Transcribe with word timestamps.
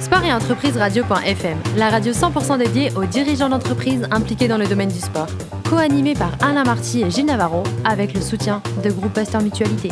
Sport 0.00 0.24
et 0.24 0.32
entreprise 0.32 0.76
radio.fm, 0.76 1.58
la 1.76 1.90
radio 1.90 2.12
100% 2.12 2.58
dédiée 2.58 2.92
aux 2.94 3.04
dirigeants 3.04 3.48
d'entreprises 3.48 4.06
impliqués 4.12 4.46
dans 4.46 4.56
le 4.56 4.66
domaine 4.66 4.90
du 4.90 5.00
sport. 5.00 5.26
Co-animée 5.68 6.14
par 6.14 6.30
Alain 6.40 6.62
Marty 6.62 7.02
et 7.02 7.10
Gilles 7.10 7.26
Navarro, 7.26 7.64
avec 7.84 8.14
le 8.14 8.20
soutien 8.20 8.62
de 8.84 8.90
Groupe 8.90 9.12
Pasteur 9.12 9.42
Mutualité. 9.42 9.90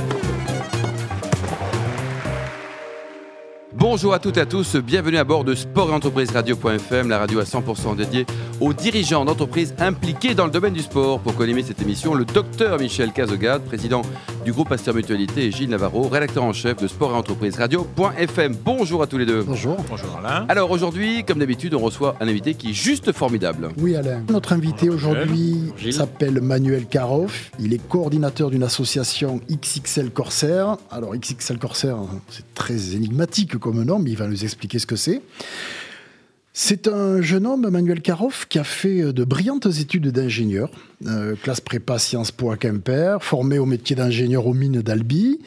Bonjour 3.72 4.14
à 4.14 4.20
toutes 4.20 4.36
et 4.36 4.40
à 4.40 4.46
tous, 4.46 4.76
bienvenue 4.76 5.18
à 5.18 5.24
bord 5.24 5.42
de 5.42 5.54
Sport 5.54 5.90
et 5.90 5.92
Entreprise 5.92 6.30
Radio.fm, 6.30 7.08
la 7.08 7.18
radio 7.18 7.40
à 7.40 7.44
100% 7.44 7.96
dédiée 7.96 8.26
aux 8.60 8.72
dirigeants 8.72 9.24
d'entreprises 9.24 9.74
impliqués 9.78 10.34
dans 10.34 10.46
le 10.46 10.50
domaine 10.50 10.72
du 10.72 10.82
sport. 10.82 11.20
Pour 11.20 11.34
co 11.34 11.44
cette 11.44 11.82
émission, 11.82 12.14
le 12.14 12.24
docteur 12.24 12.78
Michel 12.78 13.12
Cazogade, 13.12 13.62
président 13.62 14.02
du 14.46 14.52
groupe 14.52 14.68
Pasteur 14.68 14.94
Mutualité, 14.94 15.46
et 15.46 15.50
Gilles 15.50 15.70
Navarro, 15.70 16.06
rédacteur 16.06 16.44
en 16.44 16.52
chef 16.52 16.76
de 16.76 16.86
Sport 16.86 17.10
et 17.10 17.14
Entreprise 17.14 17.56
Radio.fm. 17.56 18.54
Bonjour 18.64 19.02
à 19.02 19.08
tous 19.08 19.18
les 19.18 19.26
deux. 19.26 19.42
Bonjour. 19.42 19.76
Bonjour 19.88 20.20
Alain. 20.24 20.46
Alors 20.48 20.70
aujourd'hui, 20.70 21.24
comme 21.24 21.40
d'habitude, 21.40 21.74
on 21.74 21.80
reçoit 21.80 22.14
un 22.20 22.28
invité 22.28 22.54
qui 22.54 22.70
est 22.70 22.72
juste 22.72 23.10
formidable. 23.10 23.70
Oui 23.76 23.96
Alain. 23.96 24.22
Notre 24.30 24.52
invité 24.52 24.88
aujourd'hui 24.88 25.72
s'appelle 25.90 26.40
Manuel 26.40 26.86
Karoff. 26.86 27.50
Il 27.58 27.74
est 27.74 27.84
coordinateur 27.88 28.50
d'une 28.50 28.62
association 28.62 29.40
XXL 29.50 30.10
Corsair. 30.10 30.76
Alors 30.92 31.16
XXL 31.16 31.58
Corsair, 31.58 31.96
c'est 32.28 32.54
très 32.54 32.94
énigmatique 32.94 33.58
comme 33.58 33.82
nom, 33.82 33.98
mais 33.98 34.10
il 34.10 34.16
va 34.16 34.28
nous 34.28 34.44
expliquer 34.44 34.78
ce 34.78 34.86
que 34.86 34.94
c'est. 34.94 35.22
C'est 36.58 36.88
un 36.88 37.20
jeune 37.20 37.46
homme, 37.46 37.68
Manuel 37.68 38.00
Karoff, 38.00 38.46
qui 38.48 38.58
a 38.58 38.64
fait 38.64 39.12
de 39.12 39.24
brillantes 39.24 39.66
études 39.66 40.08
d'ingénieur, 40.08 40.70
euh, 41.06 41.36
classe 41.36 41.60
prépa 41.60 41.98
Sciences 41.98 42.32
Po 42.32 42.50
à 42.50 42.56
Quimper, 42.56 43.22
formé 43.22 43.58
au 43.58 43.66
métier 43.66 43.94
d'ingénieur 43.94 44.46
aux 44.46 44.54
mines 44.54 44.80
d'Albi, 44.80 45.38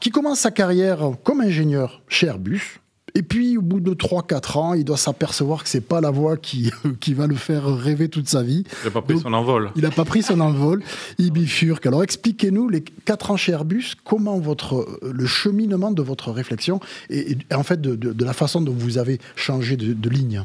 qui 0.00 0.08
commence 0.08 0.40
sa 0.40 0.50
carrière 0.50 1.10
comme 1.22 1.42
ingénieur 1.42 2.00
chez 2.08 2.28
Airbus, 2.28 2.80
et 3.18 3.22
puis, 3.22 3.58
au 3.58 3.62
bout 3.62 3.80
de 3.80 3.94
3-4 3.94 4.58
ans, 4.58 4.74
il 4.74 4.84
doit 4.84 4.96
s'apercevoir 4.96 5.64
que 5.64 5.68
c'est 5.68 5.80
pas 5.80 6.00
la 6.00 6.12
voie 6.12 6.36
qui, 6.36 6.70
qui 7.00 7.14
va 7.14 7.26
le 7.26 7.34
faire 7.34 7.66
rêver 7.66 8.08
toute 8.08 8.28
sa 8.28 8.44
vie. 8.44 8.62
Il 8.82 8.84
n'a 8.84 8.90
pas 8.92 9.02
pris 9.02 9.18
son 9.18 9.32
envol. 9.32 9.72
Il 9.74 9.82
n'a 9.82 9.90
pas 9.90 10.04
pris 10.04 10.22
son 10.22 10.38
envol. 10.38 10.84
Il 11.18 11.32
bifurque. 11.32 11.84
Alors, 11.86 12.04
expliquez-nous, 12.04 12.68
les 12.68 12.80
4 12.80 13.32
ans 13.32 13.36
chez 13.36 13.50
Airbus, 13.50 13.94
comment 14.04 14.38
votre, 14.38 15.00
le 15.02 15.26
cheminement 15.26 15.90
de 15.90 16.00
votre 16.00 16.30
réflexion 16.30 16.78
et, 17.10 17.36
en 17.52 17.64
fait 17.64 17.80
de, 17.80 17.96
de, 17.96 18.24
la 18.24 18.32
façon 18.32 18.60
dont 18.60 18.72
vous 18.72 18.98
avez 18.98 19.18
changé 19.34 19.76
de, 19.76 19.94
de 19.94 20.08
ligne 20.08 20.44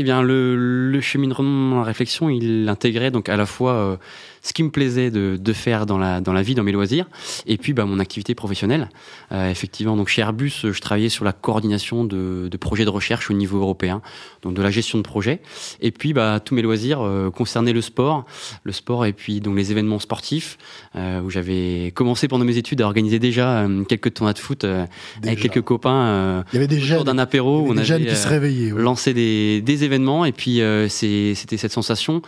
eh 0.00 0.02
bien, 0.02 0.22
le, 0.22 0.56
le 0.90 1.00
cheminement, 1.00 1.78
la 1.78 1.84
réflexion, 1.84 2.30
il 2.30 2.68
intégrait 2.68 3.10
donc 3.10 3.28
à 3.28 3.36
la 3.36 3.46
fois 3.46 3.72
euh, 3.72 3.96
ce 4.42 4.52
qui 4.52 4.62
me 4.62 4.70
plaisait 4.70 5.10
de, 5.10 5.36
de, 5.38 5.52
faire 5.52 5.86
dans 5.86 5.98
la, 5.98 6.20
dans 6.20 6.32
la 6.32 6.42
vie, 6.42 6.54
dans 6.54 6.62
mes 6.62 6.72
loisirs, 6.72 7.06
et 7.46 7.58
puis 7.58 7.72
bah, 7.72 7.84
mon 7.84 7.98
activité 7.98 8.34
professionnelle. 8.34 8.88
Euh, 9.32 9.50
effectivement, 9.50 9.96
donc 9.96 10.08
chez 10.08 10.22
Airbus, 10.22 10.52
je 10.72 10.80
travaillais 10.80 11.08
sur 11.08 11.24
la 11.24 11.32
coordination 11.32 12.04
de, 12.04 12.48
de, 12.50 12.56
projets 12.56 12.84
de 12.84 12.90
recherche 12.90 13.30
au 13.30 13.34
niveau 13.34 13.58
européen, 13.58 14.00
donc 14.42 14.54
de 14.54 14.62
la 14.62 14.70
gestion 14.70 14.98
de 14.98 15.02
projets. 15.02 15.40
Et 15.80 15.90
puis, 15.90 16.12
bah, 16.12 16.40
tous 16.42 16.54
mes 16.54 16.62
loisirs 16.62 17.00
euh, 17.02 17.30
concernaient 17.30 17.72
le 17.72 17.82
sport, 17.82 18.24
le 18.64 18.72
sport 18.72 19.04
et 19.04 19.12
puis 19.12 19.40
donc 19.40 19.56
les 19.56 19.70
événements 19.70 19.98
sportifs, 19.98 20.56
euh, 20.96 21.20
où 21.20 21.30
j'avais 21.30 21.92
commencé 21.94 22.26
pendant 22.26 22.44
mes 22.44 22.56
études 22.56 22.80
à 22.80 22.86
organiser 22.86 23.18
déjà 23.18 23.60
euh, 23.60 23.84
quelques 23.84 24.14
tournois 24.14 24.32
de 24.32 24.38
foot 24.38 24.64
euh, 24.64 24.86
avec 25.22 25.40
quelques 25.40 25.62
copains. 25.62 26.44
Il 26.52 26.56
y 26.56 26.58
avait 26.58 26.66
des 26.66 26.80
jeunes 26.80 27.04
d'un 27.04 27.18
apéro, 27.18 27.66
on 27.68 27.76
avait 27.76 28.06
qui 28.06 28.16
se 28.16 28.28
réveillaient, 28.28 28.70
lancé 28.70 29.12
des, 29.14 29.60
des 29.60 29.84
événements, 29.84 29.89
et 30.24 30.32
puis 30.32 30.60
c'était 30.88 31.56
cette 31.56 31.72
sensation 31.72 32.22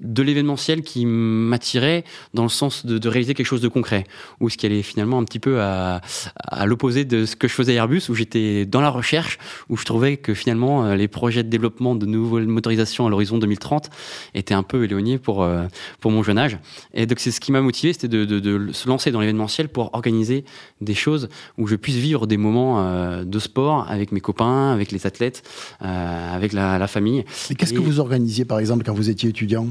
de 0.00 0.22
l'événementiel 0.22 0.82
qui 0.82 1.06
m'attirait 1.06 2.04
dans 2.34 2.42
le 2.42 2.48
sens 2.48 2.84
de, 2.84 2.98
de, 2.98 3.08
réaliser 3.08 3.34
quelque 3.34 3.46
chose 3.46 3.60
de 3.60 3.68
concret, 3.68 4.04
ou 4.40 4.50
ce 4.50 4.56
qui 4.56 4.66
allait 4.66 4.82
finalement 4.82 5.18
un 5.18 5.24
petit 5.24 5.38
peu 5.38 5.60
à, 5.60 6.00
à 6.36 6.66
l'opposé 6.66 7.04
de 7.04 7.24
ce 7.24 7.36
que 7.36 7.48
je 7.48 7.54
faisais 7.54 7.72
à 7.72 7.76
Airbus, 7.76 8.02
où 8.08 8.14
j'étais 8.14 8.66
dans 8.66 8.80
la 8.80 8.90
recherche, 8.90 9.38
où 9.68 9.76
je 9.76 9.84
trouvais 9.84 10.16
que 10.16 10.34
finalement 10.34 10.84
euh, 10.84 10.96
les 10.96 11.08
projets 11.08 11.42
de 11.42 11.48
développement 11.48 11.94
de 11.94 12.06
nouvelles 12.06 12.46
motorisations 12.46 13.06
à 13.06 13.10
l'horizon 13.10 13.38
2030 13.38 13.90
étaient 14.34 14.54
un 14.54 14.62
peu 14.62 14.84
éloignés 14.84 15.18
pour, 15.18 15.42
euh, 15.42 15.64
pour 16.00 16.10
mon 16.10 16.22
jeune 16.22 16.38
âge. 16.38 16.58
Et 16.92 17.06
donc 17.06 17.18
c'est 17.18 17.30
ce 17.30 17.40
qui 17.40 17.52
m'a 17.52 17.60
motivé, 17.60 17.92
c'était 17.92 18.08
de, 18.08 18.24
de, 18.24 18.38
de, 18.40 18.72
se 18.72 18.88
lancer 18.88 19.10
dans 19.10 19.20
l'événementiel 19.20 19.68
pour 19.68 19.94
organiser 19.94 20.44
des 20.80 20.94
choses 20.94 21.28
où 21.58 21.66
je 21.66 21.76
puisse 21.76 21.96
vivre 21.96 22.26
des 22.26 22.36
moments 22.36 22.80
euh, 22.80 23.24
de 23.24 23.38
sport 23.38 23.86
avec 23.88 24.12
mes 24.12 24.20
copains, 24.20 24.72
avec 24.72 24.92
les 24.92 25.06
athlètes, 25.06 25.42
avec 25.80 26.52
la, 26.52 26.78
la 26.78 26.86
famille. 26.86 27.24
Mais 27.48 27.56
qu'est-ce 27.56 27.72
que 27.72 27.78
vous 27.78 28.00
organisiez 28.00 28.44
par 28.44 28.58
exemple 28.58 28.84
quand 28.84 28.94
vous 28.94 29.10
étiez 29.10 29.30
étudiant? 29.30 29.66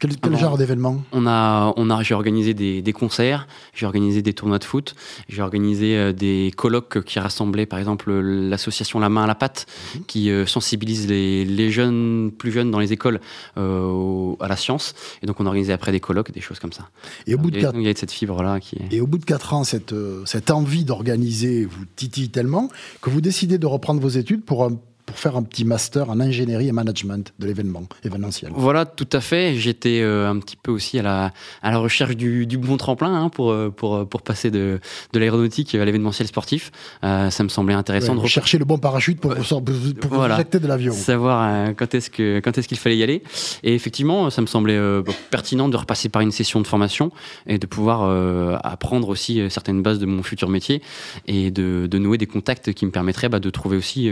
Quel, 0.00 0.16
quel 0.16 0.36
genre 0.36 0.58
d'événement? 0.58 1.02
On 1.12 1.26
a, 1.26 1.72
on 1.76 1.90
a, 1.90 2.02
j'ai 2.02 2.14
organisé 2.14 2.54
des, 2.54 2.82
des 2.82 2.92
concerts, 2.92 3.46
j'ai 3.74 3.86
organisé 3.86 4.22
des 4.22 4.32
tournois 4.32 4.58
de 4.58 4.64
foot, 4.64 4.94
j'ai 5.28 5.42
organisé 5.42 5.96
euh, 5.96 6.12
des 6.12 6.52
colloques 6.56 7.02
qui 7.04 7.18
rassemblaient, 7.18 7.66
par 7.66 7.78
exemple, 7.78 8.12
l'association 8.12 8.98
La 8.98 9.08
Main 9.08 9.24
à 9.24 9.26
la 9.26 9.34
Patte, 9.34 9.66
mmh. 9.66 9.98
qui 10.06 10.30
euh, 10.30 10.46
sensibilise 10.46 11.08
les, 11.08 11.44
les, 11.44 11.70
jeunes, 11.70 12.30
plus 12.36 12.52
jeunes 12.52 12.70
dans 12.70 12.78
les 12.78 12.92
écoles 12.92 13.20
euh, 13.56 14.34
à 14.40 14.48
la 14.48 14.56
science. 14.56 14.94
Et 15.22 15.26
donc, 15.26 15.40
on 15.40 15.46
a 15.46 15.48
organisé 15.48 15.72
après 15.72 15.92
des 15.92 16.00
colloques, 16.00 16.32
des 16.32 16.40
choses 16.40 16.58
comme 16.58 16.72
ça. 16.72 16.88
Et 17.26 17.34
au 17.34 17.38
bout 17.38 17.50
de 17.50 17.60
quatre... 17.60 17.76
il 17.76 17.82
y 17.82 17.88
a 17.88 17.94
cette 17.94 18.12
fibre-là 18.12 18.60
qui 18.60 18.76
est... 18.76 18.94
Et 18.96 19.00
au 19.00 19.06
bout 19.06 19.18
de 19.18 19.24
quatre 19.24 19.54
ans, 19.54 19.64
cette, 19.64 19.94
cette 20.24 20.50
envie 20.50 20.84
d'organiser 20.84 21.64
vous 21.64 21.84
titille 21.96 22.30
tellement 22.30 22.68
que 23.00 23.10
vous 23.10 23.20
décidez 23.20 23.58
de 23.58 23.66
reprendre 23.66 24.00
vos 24.00 24.08
études 24.08 24.44
pour 24.44 24.64
un 24.64 24.76
pour 25.16 25.22
faire 25.22 25.36
un 25.38 25.44
petit 25.44 25.64
master 25.64 26.10
en 26.10 26.20
ingénierie 26.20 26.68
et 26.68 26.72
management 26.72 27.32
de 27.38 27.46
l'événement 27.46 27.84
événementiel. 28.04 28.52
Voilà, 28.54 28.84
tout 28.84 29.08
à 29.12 29.22
fait. 29.22 29.54
J'étais 29.54 30.00
euh, 30.02 30.28
un 30.28 30.38
petit 30.40 30.58
peu 30.62 30.70
aussi 30.70 30.98
à 30.98 31.02
la, 31.02 31.32
à 31.62 31.70
la 31.70 31.78
recherche 31.78 32.14
du, 32.16 32.46
du 32.46 32.58
bon 32.58 32.76
tremplin 32.76 33.14
hein, 33.14 33.30
pour, 33.30 33.50
euh, 33.50 33.70
pour, 33.74 33.94
euh, 33.94 34.04
pour 34.04 34.20
passer 34.20 34.50
de, 34.50 34.78
de 35.14 35.18
l'aéronautique 35.18 35.74
à 35.74 35.82
l'événementiel 35.86 36.28
sportif. 36.28 36.70
Euh, 37.02 37.30
ça 37.30 37.44
me 37.44 37.48
semblait 37.48 37.72
intéressant 37.72 38.14
ouais, 38.14 38.22
de 38.24 38.28
chercher 38.28 38.58
le 38.58 38.66
bon 38.66 38.76
parachute 38.76 39.18
pour, 39.18 39.34
pour, 39.34 39.64
pour 39.64 40.10
voilà. 40.12 40.44
de 40.44 40.66
l'avion. 40.66 40.92
Savoir 40.92 41.70
quand 41.76 41.94
est-ce 41.94 42.10
que 42.10 42.40
quand 42.40 42.58
est-ce 42.58 42.68
qu'il 42.68 42.76
fallait 42.76 42.98
y 42.98 43.02
aller. 43.02 43.22
Et 43.62 43.74
effectivement, 43.74 44.28
ça 44.28 44.42
me 44.42 44.46
semblait 44.46 44.78
pertinent 45.30 45.70
de 45.70 45.78
repasser 45.78 46.10
par 46.10 46.20
une 46.20 46.30
session 46.30 46.60
de 46.60 46.66
formation 46.66 47.10
et 47.46 47.58
de 47.58 47.66
pouvoir 47.66 48.60
apprendre 48.62 49.08
aussi 49.08 49.40
certaines 49.48 49.80
bases 49.80 49.98
de 49.98 50.04
mon 50.04 50.22
futur 50.22 50.50
métier 50.50 50.82
et 51.26 51.50
de, 51.50 51.86
de 51.90 51.98
nouer 51.98 52.18
des 52.18 52.26
contacts 52.26 52.74
qui 52.74 52.84
me 52.84 52.90
permettraient 52.90 53.30
bah, 53.30 53.40
de 53.40 53.48
trouver 53.48 53.78
aussi 53.78 54.10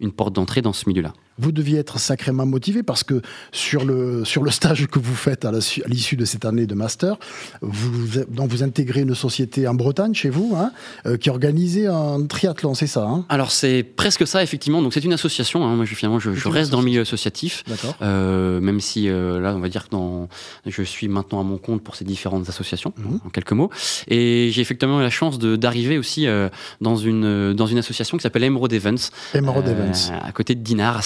une 0.00 0.12
porte 0.12 0.34
dans 0.62 0.72
ce 0.72 0.88
milieu-là 0.88 1.12
vous 1.38 1.52
deviez 1.52 1.78
être 1.78 1.98
sacrément 1.98 2.46
motivé 2.46 2.82
parce 2.82 3.04
que 3.04 3.22
sur 3.52 3.84
le, 3.84 4.24
sur 4.24 4.42
le 4.42 4.50
stage 4.50 4.86
que 4.86 4.98
vous 4.98 5.14
faites 5.14 5.44
à 5.44 5.52
l'issue 5.86 6.16
de 6.16 6.24
cette 6.24 6.44
année 6.44 6.66
de 6.66 6.74
master, 6.74 7.16
vous, 7.60 8.20
donc 8.28 8.50
vous 8.50 8.62
intégrez 8.62 9.00
une 9.02 9.14
société 9.14 9.66
en 9.66 9.74
Bretagne 9.74 10.14
chez 10.14 10.30
vous 10.30 10.54
hein, 10.56 10.72
euh, 11.06 11.16
qui 11.16 11.30
organisait 11.30 11.86
un 11.86 12.24
triathlon, 12.26 12.74
c'est 12.74 12.86
ça 12.86 13.04
hein 13.04 13.24
Alors 13.28 13.50
c'est 13.50 13.82
presque 13.82 14.26
ça 14.26 14.42
effectivement. 14.42 14.82
Donc 14.82 14.94
c'est 14.94 15.04
une 15.04 15.12
association. 15.12 15.64
Hein. 15.64 15.76
Moi 15.76 15.84
je, 15.84 15.94
finalement 15.94 16.18
je, 16.18 16.32
je 16.32 16.48
reste 16.48 16.70
dans 16.70 16.80
le 16.80 16.84
milieu 16.84 17.02
associatif, 17.02 17.64
euh, 18.00 18.60
même 18.60 18.80
si 18.80 19.08
euh, 19.08 19.40
là 19.40 19.54
on 19.54 19.60
va 19.60 19.68
dire 19.68 19.86
que 19.86 19.90
dans, 19.90 20.28
je 20.66 20.82
suis 20.82 21.08
maintenant 21.08 21.40
à 21.40 21.44
mon 21.44 21.58
compte 21.58 21.82
pour 21.82 21.96
ces 21.96 22.04
différentes 22.04 22.48
associations 22.48 22.92
mmh. 22.96 23.16
en 23.26 23.30
quelques 23.30 23.52
mots. 23.52 23.70
Et 24.08 24.50
j'ai 24.52 24.60
effectivement 24.60 25.00
eu 25.00 25.02
la 25.02 25.10
chance 25.10 25.38
d'arriver 25.38 25.98
aussi 25.98 26.26
euh, 26.26 26.48
dans 26.80 26.96
une 26.96 27.52
dans 27.52 27.66
une 27.66 27.78
association 27.78 28.16
qui 28.16 28.22
s'appelle 28.22 28.44
Emerald 28.44 28.72
Events. 28.72 29.10
Emerald 29.34 29.68
Events. 29.68 30.12
À 30.22 30.32
côté 30.32 30.54
de 30.54 30.60
Dinard 30.60 30.96
à 30.96 31.02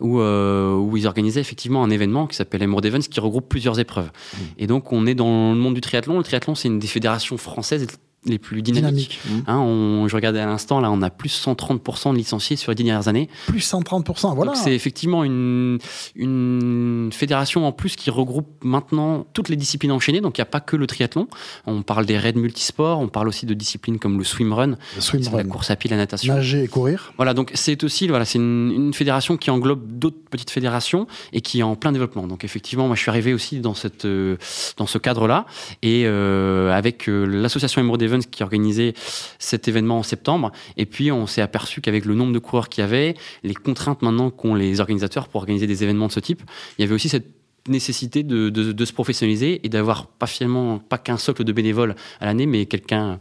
Où, 0.00 0.20
euh, 0.20 0.74
où 0.74 0.96
ils 0.96 1.06
organisaient 1.06 1.40
effectivement 1.40 1.84
un 1.84 1.90
événement 1.90 2.26
qui 2.26 2.36
s'appelle 2.36 2.62
Emerald 2.62 2.86
Events 2.86 3.08
qui 3.10 3.20
regroupe 3.20 3.48
plusieurs 3.48 3.78
épreuves. 3.78 4.06
Mmh. 4.06 4.38
Et 4.58 4.66
donc 4.66 4.92
on 4.92 5.06
est 5.06 5.14
dans 5.14 5.52
le 5.52 5.58
monde 5.58 5.74
du 5.74 5.80
triathlon. 5.80 6.18
Le 6.18 6.24
triathlon, 6.24 6.54
c'est 6.54 6.68
une 6.68 6.78
des 6.78 6.86
fédérations 6.86 7.36
françaises 7.36 7.86
les 8.26 8.38
plus 8.38 8.62
dynamiques. 8.62 9.20
Dynamique. 9.24 9.46
Hein, 9.48 9.58
on, 9.58 10.08
je 10.08 10.14
regardais 10.14 10.40
à 10.40 10.46
l'instant, 10.46 10.80
là, 10.80 10.90
on 10.90 11.02
a 11.02 11.10
plus 11.10 11.46
130% 11.46 12.12
de 12.12 12.18
licenciés 12.18 12.56
sur 12.56 12.70
les 12.70 12.76
dernières 12.76 13.08
années. 13.08 13.28
Plus 13.46 13.70
130%, 13.72 14.34
voilà. 14.34 14.54
C'est 14.54 14.74
effectivement 14.74 15.24
une, 15.24 15.78
une 16.14 17.10
fédération 17.12 17.66
en 17.66 17.72
plus 17.72 17.96
qui 17.96 18.10
regroupe 18.10 18.48
maintenant 18.62 19.26
toutes 19.32 19.48
les 19.48 19.56
disciplines 19.56 19.92
enchaînées. 19.92 20.20
Donc 20.20 20.38
il 20.38 20.40
n'y 20.40 20.46
a 20.46 20.50
pas 20.50 20.60
que 20.60 20.76
le 20.76 20.86
triathlon. 20.86 21.28
On 21.66 21.82
parle 21.82 22.06
des 22.06 22.18
raids 22.18 22.32
multisports, 22.32 23.00
on 23.00 23.08
parle 23.08 23.28
aussi 23.28 23.46
de 23.46 23.54
disciplines 23.54 23.98
comme 23.98 24.18
le 24.18 24.24
swimrun, 24.24 24.76
le 24.94 25.00
swim 25.00 25.22
la 25.32 25.44
course 25.44 25.70
à 25.70 25.76
pied, 25.76 25.90
la 25.90 25.96
natation. 25.96 26.34
Nager 26.34 26.64
et 26.64 26.68
courir. 26.68 27.12
Voilà, 27.16 27.34
donc 27.34 27.50
c'est 27.54 27.82
aussi 27.84 28.08
voilà, 28.08 28.24
c'est 28.24 28.38
une, 28.38 28.70
une, 28.70 28.94
fédération 28.94 29.36
qui 29.36 29.50
englobe 29.50 29.98
d'autres 29.98 30.16
petites 30.30 30.50
fédérations 30.50 31.06
et 31.32 31.40
qui 31.40 31.60
est 31.60 31.62
en 31.62 31.76
plein 31.76 31.92
développement. 31.92 32.26
Donc 32.26 32.44
effectivement, 32.44 32.86
moi 32.86 32.96
je 32.96 33.02
suis 33.02 33.10
arrivé 33.10 33.34
aussi 33.34 33.60
dans, 33.60 33.74
cette, 33.74 34.04
euh, 34.04 34.36
dans 34.76 34.86
ce 34.86 34.98
cadre-là 34.98 35.46
et 35.82 36.04
euh, 36.06 36.72
avec 36.72 37.08
euh, 37.08 37.24
l'association 37.24 37.80
Emerald 37.80 38.02
Qui 38.24 38.42
organisait 38.42 38.94
cet 39.38 39.68
événement 39.68 39.98
en 39.98 40.02
septembre. 40.02 40.52
Et 40.76 40.86
puis, 40.86 41.12
on 41.12 41.26
s'est 41.26 41.42
aperçu 41.42 41.80
qu'avec 41.80 42.04
le 42.04 42.14
nombre 42.14 42.32
de 42.32 42.38
coureurs 42.38 42.68
qu'il 42.68 42.82
y 42.82 42.84
avait, 42.84 43.14
les 43.42 43.54
contraintes 43.54 44.02
maintenant 44.02 44.30
qu'ont 44.30 44.54
les 44.54 44.80
organisateurs 44.80 45.28
pour 45.28 45.40
organiser 45.40 45.66
des 45.66 45.82
événements 45.82 46.06
de 46.06 46.12
ce 46.12 46.20
type, 46.20 46.42
il 46.78 46.82
y 46.82 46.84
avait 46.84 46.94
aussi 46.94 47.08
cette 47.08 47.26
nécessité 47.68 48.22
de, 48.22 48.50
de, 48.50 48.84
se 48.84 48.92
professionnaliser 48.92 49.60
et 49.64 49.68
d'avoir 49.68 50.06
pas 50.06 50.26
finalement 50.26 50.78
pas 50.78 50.98
qu'un 50.98 51.16
socle 51.16 51.44
de 51.44 51.52
bénévoles 51.52 51.94
à 52.20 52.26
l'année, 52.26 52.46
mais 52.46 52.66
quelqu'un, 52.66 53.18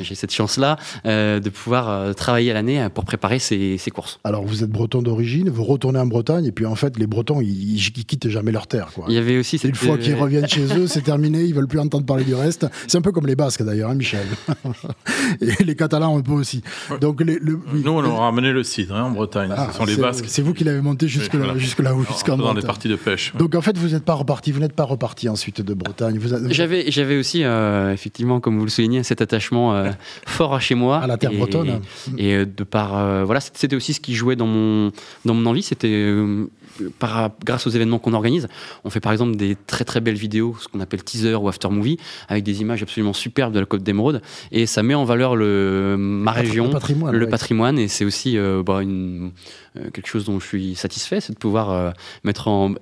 j'ai 0.00 0.14
cette 0.14 0.32
chance-là, 0.32 0.76
euh, 1.06 1.40
de 1.40 1.50
pouvoir 1.50 1.88
euh, 1.88 2.12
travailler 2.12 2.50
à 2.50 2.54
l'année 2.54 2.86
pour 2.94 3.04
préparer 3.04 3.38
ces, 3.38 3.78
courses. 3.94 4.18
Alors 4.24 4.44
vous 4.44 4.64
êtes 4.64 4.70
breton 4.70 5.00
d'origine, 5.00 5.48
vous 5.48 5.64
retournez 5.64 5.98
en 5.98 6.06
Bretagne 6.06 6.44
et 6.44 6.52
puis 6.52 6.66
en 6.66 6.74
fait 6.74 6.98
les 6.98 7.06
Bretons 7.06 7.40
ils, 7.40 7.76
ils, 7.76 8.04
quittent 8.04 8.28
jamais 8.28 8.52
leur 8.52 8.66
terre. 8.66 8.90
Quoi. 8.94 9.06
Il 9.08 9.14
y 9.14 9.18
avait 9.18 9.38
aussi 9.38 9.58
cette... 9.58 9.70
une 9.70 9.76
fois 9.76 9.96
qu'ils 9.96 10.14
reviennent 10.14 10.48
chez 10.48 10.66
eux, 10.76 10.86
c'est 10.86 11.02
terminé, 11.02 11.44
ils 11.44 11.54
veulent 11.54 11.68
plus 11.68 11.78
entendre 11.78 12.04
parler 12.04 12.24
du 12.24 12.34
reste. 12.34 12.66
C'est 12.86 12.98
un 12.98 13.00
peu 13.00 13.12
comme 13.12 13.26
les 13.26 13.36
Basques 13.36 13.62
d'ailleurs, 13.62 13.90
hein, 13.90 13.94
Michel. 13.94 14.26
et 15.40 15.64
les 15.64 15.76
Catalans 15.76 16.18
un 16.18 16.22
peu 16.22 16.32
aussi. 16.32 16.62
Donc 17.00 17.22
les, 17.22 17.38
le, 17.38 17.60
nous 17.72 17.90
on 17.90 18.04
a 18.04 18.20
ramené 18.20 18.52
le 18.52 18.62
cidre 18.62 18.94
hein, 18.94 19.04
en 19.04 19.10
Bretagne. 19.10 19.50
Ce 19.50 19.54
ah, 19.56 19.72
sont 19.72 19.84
les 19.84 19.96
Basques. 19.96 20.26
C'est 20.28 20.42
vous 20.42 20.52
qui 20.52 20.64
l'avez 20.64 20.80
monté 20.80 21.08
jusque 21.08 21.34
là, 21.34 21.56
jusque 21.56 21.80
là, 21.80 21.94
jusqu'en 22.08 22.36
dans 22.36 22.54
les 22.54 22.62
parties 22.62 22.88
de 22.88 22.96
pêche. 22.96 23.32
Donc 23.36 23.54
en 23.54 23.60
fait 23.60 23.76
vous 23.78 23.85
n'êtes 23.92 24.04
pas 24.04 24.14
reparti, 24.14 24.52
vous 24.52 24.60
n'êtes 24.60 24.72
pas 24.72 24.84
reparti 24.84 25.28
ensuite 25.28 25.60
de 25.60 25.74
Bretagne. 25.74 26.18
J'avais 26.50 26.90
j'avais 26.90 27.16
aussi 27.16 27.44
euh, 27.44 27.92
effectivement 27.92 28.40
comme 28.40 28.58
vous 28.58 28.64
le 28.64 28.70
soulignez 28.70 29.02
cet 29.02 29.20
attachement 29.20 29.74
euh, 29.74 29.90
fort 30.26 30.54
à 30.54 30.60
chez 30.60 30.74
moi. 30.74 30.98
À 30.98 31.06
la 31.06 31.16
terre 31.16 31.32
bretonne. 31.32 31.80
Et, 32.18 32.30
et 32.30 32.46
de 32.46 32.64
par 32.64 32.98
euh, 32.98 33.24
voilà 33.24 33.40
c'était 33.40 33.76
aussi 33.76 33.92
ce 33.92 34.00
qui 34.00 34.14
jouait 34.14 34.36
dans 34.36 34.46
mon 34.46 34.92
dans 35.24 35.34
mon 35.34 35.46
envie. 35.46 35.62
C'était 35.62 36.14
par, 36.98 37.30
grâce 37.44 37.66
aux 37.66 37.70
événements 37.70 37.98
qu'on 37.98 38.12
organise, 38.12 38.48
on 38.84 38.90
fait 38.90 39.00
par 39.00 39.12
exemple 39.12 39.36
des 39.36 39.56
très 39.66 39.84
très 39.84 40.00
belles 40.00 40.16
vidéos, 40.16 40.56
ce 40.60 40.68
qu'on 40.68 40.80
appelle 40.80 41.02
teaser 41.02 41.34
ou 41.34 41.48
after 41.48 41.68
movie, 41.68 41.98
avec 42.28 42.44
des 42.44 42.60
images 42.60 42.82
absolument 42.82 43.12
superbes 43.12 43.52
de 43.52 43.60
la 43.60 43.66
Côte 43.66 43.82
d'Émeraude, 43.82 44.22
et 44.52 44.66
ça 44.66 44.82
met 44.82 44.94
en 44.94 45.04
valeur 45.04 45.36
le, 45.36 45.96
ma 45.98 46.32
région, 46.32 46.70
le 47.10 47.28
patrimoine, 47.28 47.78
et 47.78 47.88
c'est 47.88 48.04
aussi 48.04 48.38
euh, 48.38 48.62
bah, 48.62 48.82
une, 48.82 49.26
euh, 49.26 49.30
quelque 49.92 50.06
chose 50.06 50.24
dont 50.24 50.40
je 50.40 50.46
suis 50.46 50.74
satisfait, 50.74 51.20
c'est 51.20 51.32
de 51.32 51.38
pouvoir 51.38 51.70
euh, 51.70 51.90
mettre 52.24 52.48
en, 52.48 52.74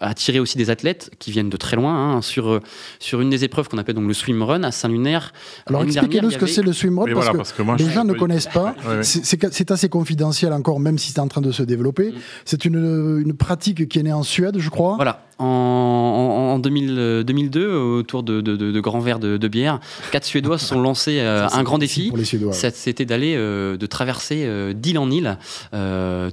attirer 0.00 0.40
aussi 0.40 0.56
des 0.56 0.70
athlètes 0.70 1.10
qui 1.18 1.30
viennent 1.30 1.50
de 1.50 1.56
très 1.56 1.76
loin 1.76 2.16
hein, 2.16 2.22
sur, 2.22 2.60
sur 2.98 3.20
une 3.20 3.30
des 3.30 3.44
épreuves 3.44 3.68
qu'on 3.68 3.78
appelle 3.78 3.94
donc 3.94 4.06
le 4.06 4.14
swim 4.14 4.42
run 4.42 4.62
à 4.62 4.70
Saint-Lunaire. 4.70 5.32
Alors 5.66 5.82
expliquez-nous 5.82 6.30
ce 6.30 6.38
que 6.38 6.46
c'est 6.46 6.62
le 6.62 6.72
swim 6.72 6.98
run, 6.98 7.06
parce, 7.14 7.52
que, 7.52 7.62
les 7.78 7.90
gens 7.90 8.04
ne 8.04 8.14
connaissent 8.14 8.48
pas. 8.48 8.74
C'est 9.02 9.70
assez 9.70 9.88
confidentiel 9.88 10.52
encore, 10.52 10.80
même 10.80 10.98
si 10.98 11.12
c'est 11.12 11.20
en 11.20 11.28
train 11.28 11.40
de 11.40 11.52
se 11.52 11.62
développer. 11.62 12.10
Mm. 12.10 12.14
C'est 12.44 12.64
une, 12.64 13.22
une 13.24 13.34
pratique 13.34 13.88
qui 13.88 13.98
est 13.98 14.02
née 14.02 14.12
en 14.12 14.22
Suède, 14.22 14.58
je 14.58 14.70
crois. 14.70 14.96
Voilà. 14.96 15.24
En, 15.38 16.58
2002, 16.58 17.60
euh, 17.60 17.98
autour 17.98 18.22
de, 18.22 18.40
de, 18.40 18.80
grands 18.80 19.00
verres 19.00 19.18
de, 19.18 19.48
bière, 19.48 19.80
quatre 20.12 20.24
Suédois 20.24 20.58
se 20.58 20.66
sont 20.66 20.80
lancés 20.80 21.18
euh, 21.20 21.48
un 21.52 21.62
grand 21.62 21.78
défi. 21.78 22.12
C'était 22.52 23.04
d'aller, 23.04 23.34
euh, 23.36 23.76
de 23.76 23.86
traverser 23.86 24.48
d'île 24.74 24.98
en 24.98 25.10
île 25.10 25.38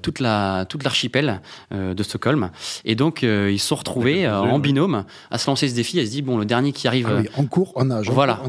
toute 0.02 0.20
la 0.20 0.66
toute 0.70 0.84
l'archipel 0.84 1.42
de 1.72 2.04
Stockholm. 2.04 2.52
Et 2.86 2.96
donc 2.96 3.24
ils 3.24 3.60
se 3.60 3.68
sont 3.68 3.76
retrouvés 3.76 4.28
en 4.30 4.60
binôme 4.60 5.04
à 5.32 5.38
se 5.38 5.50
lancer 5.50 5.68
ce 5.68 5.76
défi. 5.76 6.00
Elle 6.00 6.06
se 6.06 6.12
dit 6.12 6.22
bon, 6.22 6.38
le 6.38 6.46
dernier 6.46 6.72
qui 6.72 6.88
arrive. 6.88 7.10
Ah 7.12 7.40
en 7.40 7.46
cours, 7.46 7.74
en 7.76 7.86
nage. 7.86 8.10
Voilà. 8.10 8.40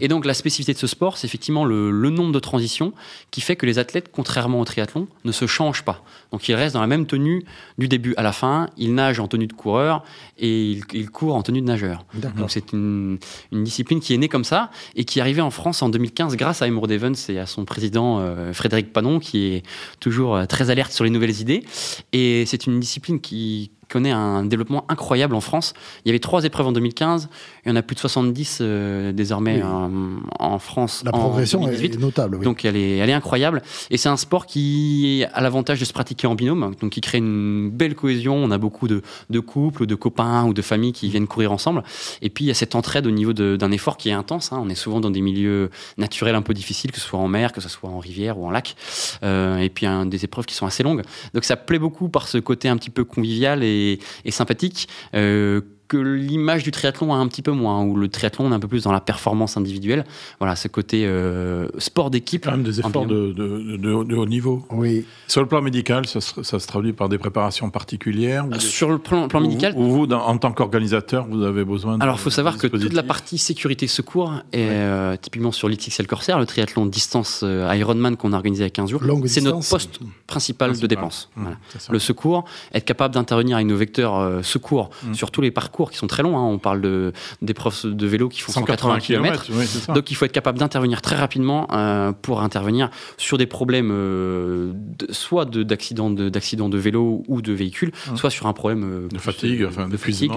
Et 0.00 0.08
donc 0.08 0.24
la 0.24 0.34
spécificité 0.34 0.72
de 0.72 0.78
ce 0.78 0.86
sport, 0.86 1.16
c'est 1.16 1.26
effectivement 1.26 1.64
le, 1.64 1.90
le 1.90 2.10
nombre 2.10 2.32
de 2.32 2.38
transitions 2.38 2.92
qui 3.30 3.40
fait 3.40 3.56
que 3.56 3.66
les 3.66 3.78
athlètes, 3.78 4.10
contrairement 4.12 4.60
au 4.60 4.64
triathlon, 4.64 5.06
ne 5.24 5.32
se 5.32 5.46
changent 5.46 5.84
pas. 5.84 6.02
Donc 6.32 6.48
ils 6.48 6.54
restent 6.54 6.74
dans 6.74 6.80
la 6.80 6.86
même 6.86 7.06
tenue 7.06 7.44
du 7.78 7.88
début 7.88 8.14
à 8.16 8.22
la 8.22 8.32
fin. 8.32 8.68
Ils 8.76 8.94
nagent 8.94 9.20
en 9.20 9.28
tenue 9.28 9.46
de 9.46 9.52
coureur 9.52 9.91
et 10.38 10.80
ils, 10.92 11.10
courent 11.10 11.34
en 11.34 11.42
tenue 11.42 11.60
de 11.60 11.66
nageur. 11.66 12.04
Donc 12.36 12.50
c'est 12.50 12.72
une, 12.72 13.18
discipline 13.52 14.00
qui 14.00 14.14
est 14.14 14.18
née 14.18 14.28
comme 14.28 14.44
ça 14.44 14.70
et 14.96 15.04
qui 15.04 15.18
est 15.18 15.22
arrivée 15.22 15.42
en 15.42 15.50
France 15.50 15.82
en 15.82 15.88
2015 15.88 16.36
grâce 16.36 16.62
à 16.62 16.66
Emerald 16.66 16.90
Evans 16.90 17.14
et 17.28 17.38
à 17.38 17.46
son 17.46 17.64
président 17.64 18.18
euh, 18.18 18.52
Frédéric 18.52 18.92
Panon 18.92 19.18
qui 19.18 19.46
est 19.46 19.62
toujours 20.00 20.36
euh, 20.36 20.46
très 20.46 20.70
alerte 20.70 20.92
sur 20.92 21.04
les 21.04 21.10
nouvelles 21.10 21.40
idées. 21.40 21.64
Et 22.12 22.44
c'est 22.46 22.66
une 22.66 22.80
discipline 22.80 23.20
qui 23.20 23.70
connaît 23.92 24.10
un 24.10 24.44
développement 24.44 24.84
incroyable 24.88 25.34
en 25.34 25.40
France. 25.40 25.74
Il 26.04 26.08
y 26.08 26.10
avait 26.10 26.18
trois 26.18 26.44
épreuves 26.44 26.66
en 26.66 26.72
2015, 26.72 27.28
il 27.64 27.68
y 27.68 27.72
en 27.72 27.76
a 27.76 27.82
plus 27.82 27.94
de 27.94 28.00
70 28.00 28.58
euh, 28.60 29.12
désormais 29.12 29.62
en, 29.62 30.58
France. 30.58 31.02
La 31.04 31.12
progression 31.12 31.68
est 31.68 31.98
notable. 31.98 32.42
Donc 32.42 32.64
elle 32.64 32.76
est, 32.76 32.98
elle 32.98 33.10
est 33.10 33.14
incroyable. 33.14 33.62
Et 33.90 33.96
c'est 33.96 34.08
un 34.08 34.16
sport 34.16 34.46
qui 34.46 35.24
a 35.32 35.40
l'avantage 35.40 35.80
de 35.80 35.84
se 35.84 35.92
pratiquer 35.92 36.26
en 36.26 36.34
binôme, 36.34 36.74
donc 36.80 36.92
qui 36.92 37.00
crée 37.00 37.18
une 37.18 37.70
belle 37.70 37.94
cohésion. 37.94 38.36
On 38.36 38.50
a 38.50 38.58
beaucoup 38.58 38.88
de, 38.88 39.02
de 39.28 39.40
couples, 39.40 39.86
de 39.86 39.94
copains 39.94 40.44
ou 40.44 40.54
de 40.54 40.62
familles 40.62 40.92
qui 40.92 41.08
viennent 41.08 41.26
courir 41.26 41.52
ensemble. 41.52 41.82
Et 42.22 42.30
puis 42.30 42.44
il 42.44 42.48
y 42.48 42.50
a 42.50 42.54
cette 42.54 42.74
entraide 42.74 43.06
au 43.06 43.10
niveau 43.10 43.32
d'un 43.32 43.72
effort 43.72 43.96
qui 43.96 44.08
est 44.08 44.12
intense. 44.12 44.52
Hein. 44.52 44.60
On 44.62 44.68
est 44.68 44.74
souvent 44.74 45.00
dans 45.00 45.10
des 45.10 45.20
milieux 45.20 45.70
naturels 45.98 46.34
un 46.34 46.42
peu 46.42 46.54
difficiles, 46.54 46.92
que 46.92 46.98
ce 46.98 47.06
soit 47.06 47.18
en 47.18 47.28
mer, 47.28 47.52
que 47.52 47.60
ce 47.60 47.68
soit 47.68 47.90
en 47.90 47.98
rivière 47.98 48.38
ou 48.38 48.46
en 48.46 48.50
lac. 48.50 48.74
Euh, 49.22 49.58
et 49.58 49.68
puis 49.68 49.86
un, 49.86 50.06
des 50.06 50.24
épreuves 50.24 50.46
qui 50.46 50.54
sont 50.54 50.66
assez 50.66 50.82
longues. 50.82 51.02
Donc 51.34 51.44
ça 51.44 51.56
plaît 51.56 51.78
beaucoup 51.78 52.08
par 52.08 52.28
ce 52.28 52.38
côté 52.38 52.68
un 52.68 52.76
petit 52.76 52.90
peu 52.90 53.04
convivial 53.04 53.62
et 53.62 53.81
et, 54.24 54.30
sympathique. 54.30 54.88
Euh, 55.14 55.60
que 55.92 55.98
l'image 55.98 56.62
du 56.62 56.70
triathlon 56.70 57.12
a 57.12 57.18
un 57.18 57.28
petit 57.28 57.42
peu 57.42 57.50
moins, 57.50 57.82
où 57.82 57.96
le 57.96 58.08
triathlon 58.08 58.50
est 58.50 58.54
un 58.54 58.60
peu 58.60 58.66
plus 58.66 58.84
dans 58.84 58.92
la 58.92 59.02
performance 59.02 59.58
individuelle. 59.58 60.06
Voilà, 60.38 60.56
ce 60.56 60.66
côté 60.66 61.04
euh, 61.04 61.68
sport 61.76 62.08
d'équipe. 62.10 62.44
Quand 62.44 62.52
même 62.52 62.62
des 62.62 62.80
efforts 62.80 63.04
de, 63.04 63.32
de, 63.32 63.76
de, 63.76 64.14
haut 64.14 64.24
niveau. 64.24 64.64
Oui. 64.70 65.04
Sur 65.28 65.42
le 65.42 65.48
plan 65.48 65.60
médical, 65.60 66.06
ça 66.06 66.22
se, 66.22 66.42
ça 66.42 66.58
se 66.58 66.66
traduit 66.66 66.94
par 66.94 67.10
des 67.10 67.18
préparations 67.18 67.68
particulières 67.68 68.46
Sur 68.58 68.90
le 68.90 68.96
plan, 68.96 69.28
plan 69.28 69.40
médical 69.42 69.74
Ou 69.76 69.84
vous, 69.84 70.06
en 70.10 70.38
tant 70.38 70.52
qu'organisateur, 70.52 71.26
vous 71.28 71.42
avez 71.42 71.62
besoin 71.62 72.00
Alors, 72.00 72.16
il 72.16 72.20
faut 72.22 72.30
savoir 72.30 72.56
que 72.56 72.68
toute 72.68 72.94
la 72.94 73.02
partie 73.02 73.36
sécurité 73.36 73.86
secours, 73.86 74.32
est, 74.52 74.68
euh, 74.70 75.16
typiquement 75.20 75.52
sur 75.52 75.68
l'XXL 75.68 76.06
Corsair, 76.06 76.38
le 76.38 76.46
triathlon 76.46 76.86
distance 76.86 77.40
euh, 77.42 77.70
Ironman 77.74 78.16
qu'on 78.16 78.32
a 78.32 78.36
organisé 78.36 78.64
à 78.64 78.70
15 78.70 78.88
jours, 78.88 79.02
c'est 79.26 79.42
notre 79.42 79.68
poste 79.68 80.00
principal, 80.26 80.78
de 80.78 80.86
dépense. 80.86 81.28
Mmh, 81.36 81.48
le 81.90 81.98
secours, 81.98 82.46
être 82.72 82.86
capable 82.86 83.12
d'intervenir 83.12 83.56
avec 83.56 83.68
nos 83.68 83.76
vecteurs 83.76 84.42
secours 84.42 84.88
mmh. 85.04 85.14
sur 85.14 85.30
tous 85.30 85.42
les 85.42 85.50
parcours 85.50 85.81
qui 85.90 85.98
sont 85.98 86.06
très 86.06 86.22
longs. 86.22 86.36
Hein. 86.36 86.44
On 86.44 86.58
parle 86.58 86.80
de, 86.80 87.12
des 87.40 87.54
profs 87.54 87.86
de 87.86 88.06
vélo 88.06 88.28
qui 88.28 88.40
font 88.40 88.52
180, 88.52 89.00
km. 89.00 89.46
Donc 89.94 90.10
il 90.10 90.14
faut 90.14 90.24
être 90.24 90.32
capable 90.32 90.58
d'intervenir 90.58 91.02
très 91.02 91.16
rapidement 91.16 91.66
euh, 91.72 92.12
pour 92.12 92.42
intervenir 92.42 92.90
sur 93.16 93.38
des 93.38 93.46
problèmes 93.46 93.90
euh, 93.92 94.72
soit 95.10 95.44
d'accidents 95.44 96.10
de, 96.10 96.78
vélo 96.78 97.22
ou 97.28 97.42
de 97.42 97.52
véhicule, 97.52 97.92
mmh. 98.10 98.16
soit 98.16 98.30
sur 98.30 98.46
un 98.46 98.52
problème 98.52 98.84
euh, 98.84 99.08
de 99.08 99.18
fatigue, 99.18 99.64
enfin, 99.68 99.88
de, 99.88 99.96
fatigue. 99.96 100.32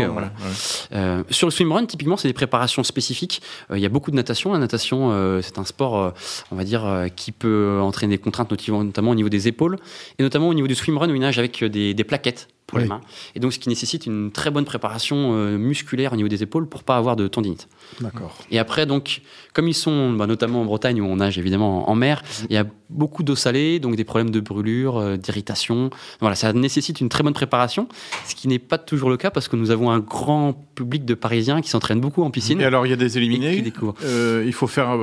sur 1.30 1.48
le 1.48 1.52
swimrun, 1.52 1.86
typiquement, 1.86 2.18
c'est 2.18 2.28
des 2.28 2.34
préparations 2.34 2.84
spécifiques. 2.84 3.42
Il 3.74 3.80
y 3.80 3.86
a 3.86 3.90
beaucoup 3.90 4.12
de 4.12 4.16
natation. 4.16 4.54
La 4.54 4.60
natation, 4.60 5.12
c'est 5.42 5.58
un 5.58 5.66
sport, 5.66 6.14
on 6.52 6.56
va 6.56 6.64
dire, 6.64 7.08
qui 7.16 7.32
peut 7.32 7.80
entraîner 7.82 8.16
des 8.16 8.22
contraintes, 8.22 8.52
notamment 8.70 9.12
au 9.12 9.16
niveau 9.16 9.30
des 9.30 9.48
épaules, 9.48 9.78
et 10.20 10.24
notamment 10.24 10.50
au 10.50 10.54
niveau 10.54 10.68
du 10.68 10.76
swimrun 10.76 11.10
où 11.10 11.16
il 11.16 11.22
nage 11.22 11.40
avec 11.40 11.64
des, 11.64 11.94
des 11.94 12.04
plaquettes 12.04 12.48
pour 12.76 12.82
les 12.82 12.88
mains. 12.88 13.02
Et 13.36 13.40
donc, 13.40 13.54
ce 13.54 13.60
qui 13.60 13.70
nécessite 13.70 14.06
une 14.06 14.32
très 14.32 14.52
bonne 14.52 14.66
préparation 14.66 15.34
euh, 15.34 15.58
musculaire 15.58 16.14
au 16.14 16.16
niveau 16.16 16.28
des 16.28 16.44
épaules 16.44 16.68
pour 16.68 16.84
pas 16.84 16.98
avoir 16.98 17.16
de 17.16 17.28
tendinite. 17.28 17.68
D'accord. 18.02 18.38
Et 18.52 18.60
après, 18.60 18.86
donc, 18.86 19.22
comme 19.54 19.68
ils 19.68 19.74
sont, 19.74 20.12
bah, 20.12 20.28
notamment 20.28 20.62
en 20.62 20.66
Bretagne 20.66 21.02
où 21.02 21.06
on 21.06 21.18
nage 21.18 21.38
évidemment 21.38 21.90
en 21.90 21.96
mer, 21.96 22.22
il 22.50 22.56
y 22.56 22.58
a 22.58 22.66
beaucoup 22.90 23.24
d'eau 23.24 23.36
salée, 23.36 23.80
donc 23.80 23.96
des 23.96 24.04
problèmes 24.04 24.30
de 24.30 24.40
brûlure, 24.40 24.98
euh, 24.98 25.18
d'irritation. 25.18 25.90
Voilà, 26.20 26.36
ça 26.36 26.54
nécessite 26.54 27.02
une 27.02 27.10
très 27.10 27.24
bonne 27.24 27.34
préparation, 27.34 27.88
ce 28.28 28.36
qui 28.36 28.48
n'est 28.48 28.60
pas 28.60 28.78
toujours 28.78 29.10
le 29.10 29.18
cas 29.18 29.32
parce 29.32 29.48
que 29.48 29.56
nous 29.56 29.72
avons 29.72 29.90
un 29.90 30.00
grand 30.00 30.54
public 30.76 31.06
de 31.06 31.14
Parisiens 31.14 31.62
qui 31.62 31.70
s'entraînent 31.70 32.02
beaucoup 32.02 32.24
en 32.24 32.32
piscine. 32.32 32.62
Et 32.62 32.66
alors, 32.66 32.86
il 32.86 32.90
y 32.90 32.94
a 32.94 32.98
des 32.98 33.18
éliminés. 33.18 33.64
Euh, 34.04 34.44
il 34.46 34.54
faut 34.54 34.68
faire, 34.68 34.98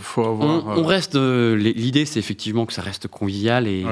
faut 0.00 0.24
avoir. 0.24 0.78
On, 0.78 0.84
reste. 0.84 1.16
L'idée, 1.16 2.04
c'est 2.04 2.18
effectivement 2.18 2.66
que 2.66 2.72
ça 2.72 2.82
reste 2.82 3.08
convivial 3.08 3.66
et, 3.66 3.84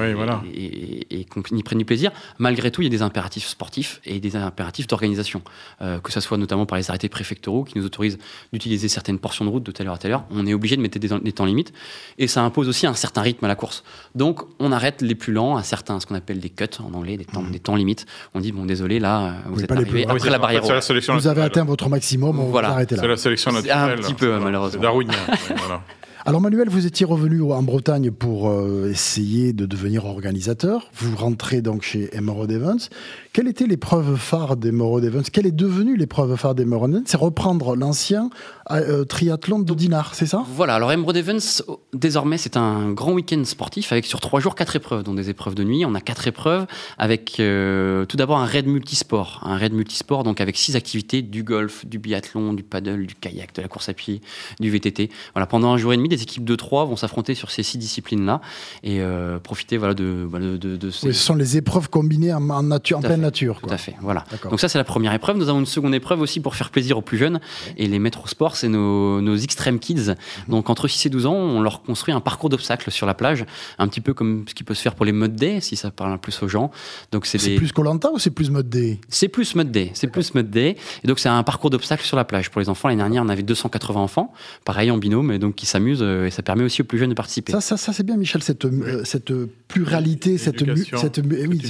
et, 1.09 1.25
qu'on 1.25 1.41
y 1.55 1.63
prenne 1.63 1.79
du 1.79 1.85
plaisir. 1.85 2.11
Malgré 2.37 2.71
tout, 2.71 2.81
il 2.81 2.85
y 2.85 2.87
a 2.87 2.91
des 2.91 3.01
impératifs 3.21 3.47
sportifs 3.47 4.01
et 4.03 4.19
des 4.19 4.35
impératifs 4.35 4.87
d'organisation, 4.87 5.43
euh, 5.81 5.99
que 5.99 6.11
ce 6.11 6.19
soit 6.19 6.37
notamment 6.37 6.65
par 6.65 6.77
les 6.77 6.89
arrêtés 6.89 7.07
préfectoraux 7.07 7.63
qui 7.63 7.77
nous 7.77 7.85
autorisent 7.85 8.17
d'utiliser 8.51 8.87
certaines 8.87 9.19
portions 9.19 9.45
de 9.45 9.49
route 9.51 9.63
de 9.63 9.71
telle 9.71 9.87
heure 9.87 9.93
à 9.93 9.97
telle 9.99 10.13
heure. 10.13 10.23
On 10.31 10.47
est 10.47 10.53
obligé 10.53 10.75
de 10.75 10.81
mettre 10.81 10.97
des, 10.97 11.31
temps 11.31 11.45
limites 11.45 11.71
et 12.17 12.27
ça 12.27 12.41
impose 12.41 12.67
aussi 12.67 12.87
un 12.87 12.95
certain 12.95 13.21
rythme 13.21 13.45
à 13.45 13.47
la 13.47 13.55
course. 13.55 13.83
Donc 14.15 14.41
on 14.59 14.71
arrête 14.71 15.01
les 15.01 15.13
plus 15.13 15.33
lents 15.33 15.55
à 15.55 15.63
certains, 15.63 15.99
ce 15.99 16.07
qu'on 16.07 16.15
appelle 16.15 16.39
des 16.39 16.49
cuts 16.49 16.65
en 16.79 16.93
anglais, 16.93 17.17
des 17.17 17.25
temps, 17.25 17.43
mmh. 17.43 17.51
des 17.51 17.59
temps 17.59 17.75
limites. 17.75 18.07
On 18.33 18.39
dit 18.39 18.51
bon 18.51 18.65
désolé 18.65 18.99
là, 18.99 19.35
vous 19.45 19.63
êtes 19.63 19.71
arrivé 19.71 20.05
après 20.07 20.29
la 20.29 20.39
barrière. 20.39 20.63
vous 20.63 21.27
avez 21.27 21.41
atteint 21.43 21.63
votre 21.63 21.89
maximum, 21.89 22.39
on 22.39 22.45
voilà. 22.45 22.69
là. 22.69 22.85
C'est 22.89 23.07
la 23.07 23.17
sélection 23.17 23.51
naturelle. 23.51 23.99
Un 23.99 24.01
petit 24.01 24.15
peu 24.15 24.39
malheureusement. 24.39 24.81
Darwinien. 24.81 25.13
voilà. 25.57 25.83
Alors 26.23 26.39
Manuel, 26.39 26.69
vous 26.69 26.85
étiez 26.85 27.03
revenu 27.03 27.41
en 27.41 27.63
Bretagne 27.63 28.11
pour 28.11 28.47
euh, 28.47 28.91
essayer 28.91 29.53
de 29.53 29.65
devenir 29.65 30.05
organisateur. 30.05 30.91
Vous 30.93 31.15
rentrez 31.15 31.63
donc 31.63 31.81
chez 31.81 32.15
Emerald 32.15 32.51
Events. 32.51 32.89
Quelle 33.33 33.47
était 33.47 33.65
l'épreuve 33.65 34.17
phare 34.17 34.55
d'Emerald 34.55 35.03
Events 35.03 35.31
Quelle 35.33 35.47
est 35.47 35.51
devenue 35.51 35.97
l'épreuve 35.97 36.35
phare 36.35 36.53
d'Emerald 36.53 36.93
Events 36.93 37.05
C'est 37.07 37.17
reprendre 37.17 37.75
l'ancien 37.75 38.29
euh, 38.77 39.03
triathlon 39.05 39.59
de 39.59 39.73
Dinard, 39.73 40.15
c'est 40.15 40.25
ça? 40.25 40.43
Voilà, 40.53 40.75
alors 40.75 40.91
Emerald 40.91 41.17
Events, 41.17 41.63
désormais, 41.93 42.37
c'est 42.37 42.57
un 42.57 42.91
grand 42.91 43.13
week-end 43.13 43.43
sportif 43.45 43.91
avec 43.91 44.05
sur 44.05 44.19
trois 44.19 44.39
jours 44.39 44.55
quatre 44.55 44.75
épreuves, 44.75 45.03
dont 45.03 45.13
des 45.13 45.29
épreuves 45.29 45.55
de 45.55 45.63
nuit. 45.63 45.85
On 45.85 45.95
a 45.95 46.01
quatre 46.01 46.27
épreuves 46.27 46.65
avec 46.97 47.39
euh, 47.39 48.05
tout 48.05 48.17
d'abord 48.17 48.37
un 48.37 48.45
raid 48.45 48.67
multisport. 48.67 49.41
Un 49.43 49.57
raid 49.57 49.73
multisport, 49.73 50.23
donc 50.23 50.41
avec 50.41 50.57
six 50.57 50.75
activités 50.75 51.21
du 51.21 51.43
golf, 51.43 51.85
du 51.85 51.99
biathlon, 51.99 52.53
du 52.53 52.63
paddle, 52.63 53.05
du 53.05 53.15
kayak, 53.15 53.55
de 53.55 53.61
la 53.61 53.67
course 53.67 53.89
à 53.89 53.93
pied, 53.93 54.21
du 54.59 54.69
VTT. 54.69 55.09
Voilà, 55.33 55.45
pendant 55.45 55.71
un 55.73 55.77
jour 55.77 55.93
et 55.93 55.97
demi, 55.97 56.09
des 56.09 56.21
équipes 56.21 56.45
de 56.45 56.55
trois 56.55 56.85
vont 56.85 56.95
s'affronter 56.95 57.35
sur 57.35 57.51
ces 57.51 57.63
six 57.63 57.77
disciplines-là 57.77 58.41
et 58.83 59.01
euh, 59.01 59.39
profiter 59.39 59.77
voilà, 59.77 59.93
de, 59.93 60.27
de, 60.31 60.75
de, 60.75 60.89
ces... 60.89 61.07
ce 61.07 61.13
sont 61.13 61.35
les 61.35 61.57
épreuves 61.57 61.89
combinées 61.89 62.33
en, 62.33 62.63
nature, 62.63 62.99
en 62.99 63.01
pleine 63.01 63.21
nature. 63.21 63.59
Tout 63.61 63.73
à 63.73 63.77
fait, 63.77 63.95
voilà. 64.01 64.25
Donc 64.49 64.59
ça, 64.59 64.69
c'est 64.69 64.77
la 64.77 64.83
première 64.83 65.13
épreuve. 65.13 65.37
Nous 65.37 65.49
avons 65.49 65.59
une 65.59 65.65
seconde 65.65 65.95
épreuve 65.95 66.21
aussi 66.21 66.39
pour 66.39 66.55
faire 66.55 66.69
plaisir 66.69 66.97
aux 66.97 67.01
plus 67.01 67.17
jeunes 67.17 67.39
et 67.77 67.87
les 67.87 67.99
mettre 67.99 68.23
au 68.23 68.27
sport 68.27 68.55
c'est 68.61 68.69
nos, 68.69 69.21
nos 69.21 69.35
Extreme 69.35 69.79
Kids. 69.79 70.09
Mhm. 70.09 70.15
Donc 70.49 70.69
entre 70.69 70.87
6 70.87 71.07
et 71.07 71.09
12 71.09 71.25
ans, 71.25 71.35
on 71.35 71.61
leur 71.61 71.81
construit 71.81 72.13
un 72.13 72.21
parcours 72.21 72.49
d'obstacles 72.49 72.91
sur 72.91 73.05
la 73.05 73.13
plage, 73.13 73.45
un 73.77 73.87
petit 73.87 74.01
peu 74.01 74.13
comme 74.13 74.45
ce 74.47 74.53
qui 74.53 74.63
peut 74.63 74.73
se 74.73 74.81
faire 74.81 74.95
pour 74.95 75.05
les 75.05 75.11
mud 75.11 75.35
day, 75.35 75.61
si 75.61 75.75
ça 75.75 75.91
parle 75.91 76.17
plus 76.19 76.41
aux 76.43 76.47
gens. 76.47 76.71
Donc 77.11 77.25
c'est 77.25 77.37
des... 77.37 77.55
plus 77.55 77.71
Colanta 77.71 78.11
ou 78.11 78.19
c'est 78.19 78.29
plus 78.29 78.49
mud 78.49 78.69
day 78.69 78.99
C'est 79.09 79.27
plus 79.27 79.55
mud 79.55 79.71
day, 79.71 79.91
c'est 79.93 80.07
plus 80.07 80.33
mud 80.33 80.49
day. 80.49 80.75
Et 81.03 81.07
donc 81.07 81.19
c'est 81.19 81.29
un 81.29 81.43
parcours 81.43 81.69
d'obstacles 81.69 82.05
sur 82.05 82.17
la 82.17 82.25
plage 82.25 82.49
pour 82.49 82.61
les 82.61 82.69
enfants. 82.69 82.87
L'année 82.87 83.01
dernière, 83.01 83.23
on 83.23 83.29
avait 83.29 83.43
280 83.43 83.99
enfants, 83.99 84.33
pareil 84.65 84.91
en 84.91 84.97
binôme, 84.97 85.31
et 85.31 85.39
donc 85.39 85.55
qui 85.55 85.65
s'amusent 85.65 86.01
euh, 86.01 86.25
et 86.25 86.31
ça 86.31 86.43
permet 86.43 86.63
aussi 86.63 86.81
aux 86.81 86.85
plus 86.85 86.97
jeunes 86.97 87.09
de 87.09 87.15
participer. 87.15 87.51
Ça, 87.51 87.61
ça, 87.61 87.77
ça 87.77 87.93
c'est 87.93 88.03
bien, 88.03 88.17
Michel, 88.17 88.43
cette, 88.43 88.65
euh, 88.65 89.03
cette 89.03 89.33
pluralité, 89.67 90.37
cette, 90.37 90.59
cette 90.59 91.21
oui, 91.47 91.61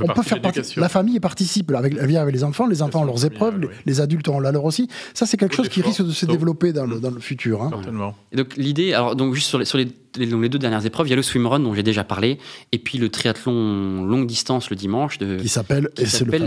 on 0.00 0.12
peut 0.12 0.22
faire 0.22 0.40
partie. 0.40 0.60
La 0.76 0.88
famille 0.88 1.20
participe 1.20 1.70
avec, 1.72 1.94
elle 1.98 2.06
vient 2.06 2.22
avec 2.22 2.34
les 2.34 2.44
enfants, 2.44 2.66
les 2.66 2.82
enfants 2.82 3.02
ont 3.02 3.04
leurs 3.04 3.24
épreuves, 3.24 3.68
les, 3.86 4.00
adultes 4.00 4.28
ont 4.28 4.40
la 4.40 4.52
leur 4.52 4.64
aussi. 4.64 4.88
Ça, 5.14 5.26
c'est 5.26 5.36
quelque 5.36 5.54
chose 5.54 5.68
qui 5.68 5.82
risque 5.82 6.02
de 6.02 6.10
se 6.10 6.26
développer 6.30 6.72
dans 6.72 6.86
le, 6.86 7.00
dans 7.00 7.10
le 7.10 7.20
futur. 7.20 7.62
Hein. 7.62 7.70
Certainement. 7.70 8.14
Et 8.32 8.36
donc 8.36 8.56
l'idée, 8.56 8.92
alors 8.94 9.16
donc 9.16 9.34
juste 9.34 9.48
sur 9.48 9.58
les, 9.58 9.64
sur 9.64 9.78
les 9.78 9.88
les, 10.16 10.26
les, 10.26 10.48
deux 10.48 10.58
dernières 10.58 10.84
épreuves, 10.84 11.06
il 11.06 11.10
y 11.10 11.12
a 11.12 11.16
le 11.16 11.22
swimrun 11.22 11.60
dont 11.60 11.74
j'ai 11.74 11.82
déjà 11.82 12.04
parlé, 12.04 12.38
et 12.72 12.78
puis 12.78 12.98
le 12.98 13.08
triathlon 13.08 14.04
longue 14.04 14.26
distance 14.26 14.70
le 14.70 14.76
dimanche 14.76 15.18
de 15.18 15.36
qui 15.36 15.48
s'appelle 15.48 15.90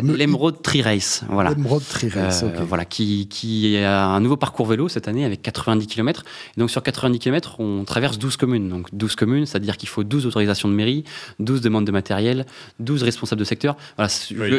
l'Emerald 0.03 0.61
Tri 0.61 0.81
Race, 0.81 1.23
voilà. 1.29 1.51
L'Emerald 1.51 1.83
Tri 1.87 2.09
Race, 2.09 2.43
euh, 2.43 2.63
voilà, 2.67 2.85
qui, 2.85 3.27
qui 3.27 3.77
a 3.77 4.05
un 4.07 4.19
nouveau 4.19 4.37
parcours 4.37 4.65
vélo 4.65 4.89
cette 4.89 5.07
année 5.07 5.25
avec 5.25 5.41
90 5.41 5.87
km. 5.87 6.23
Et 6.55 6.59
donc 6.59 6.69
sur 6.69 6.83
90 6.83 7.19
km, 7.19 7.59
on 7.59 7.83
traverse 7.85 8.17
12 8.17 8.37
communes. 8.37 8.69
Donc 8.69 8.87
12 8.93 9.15
communes, 9.15 9.45
c'est-à-dire 9.45 9.77
qu'il 9.77 9.89
faut 9.89 10.03
12 10.03 10.25
autorisations 10.25 10.69
de 10.69 10.73
mairie, 10.73 11.03
12 11.39 11.61
demandes 11.61 11.85
de 11.85 11.91
matériel, 11.91 12.45
12 12.79 13.03
responsables 13.03 13.39
de 13.39 13.45
secteur. 13.45 13.77
Voilà, 13.97 14.11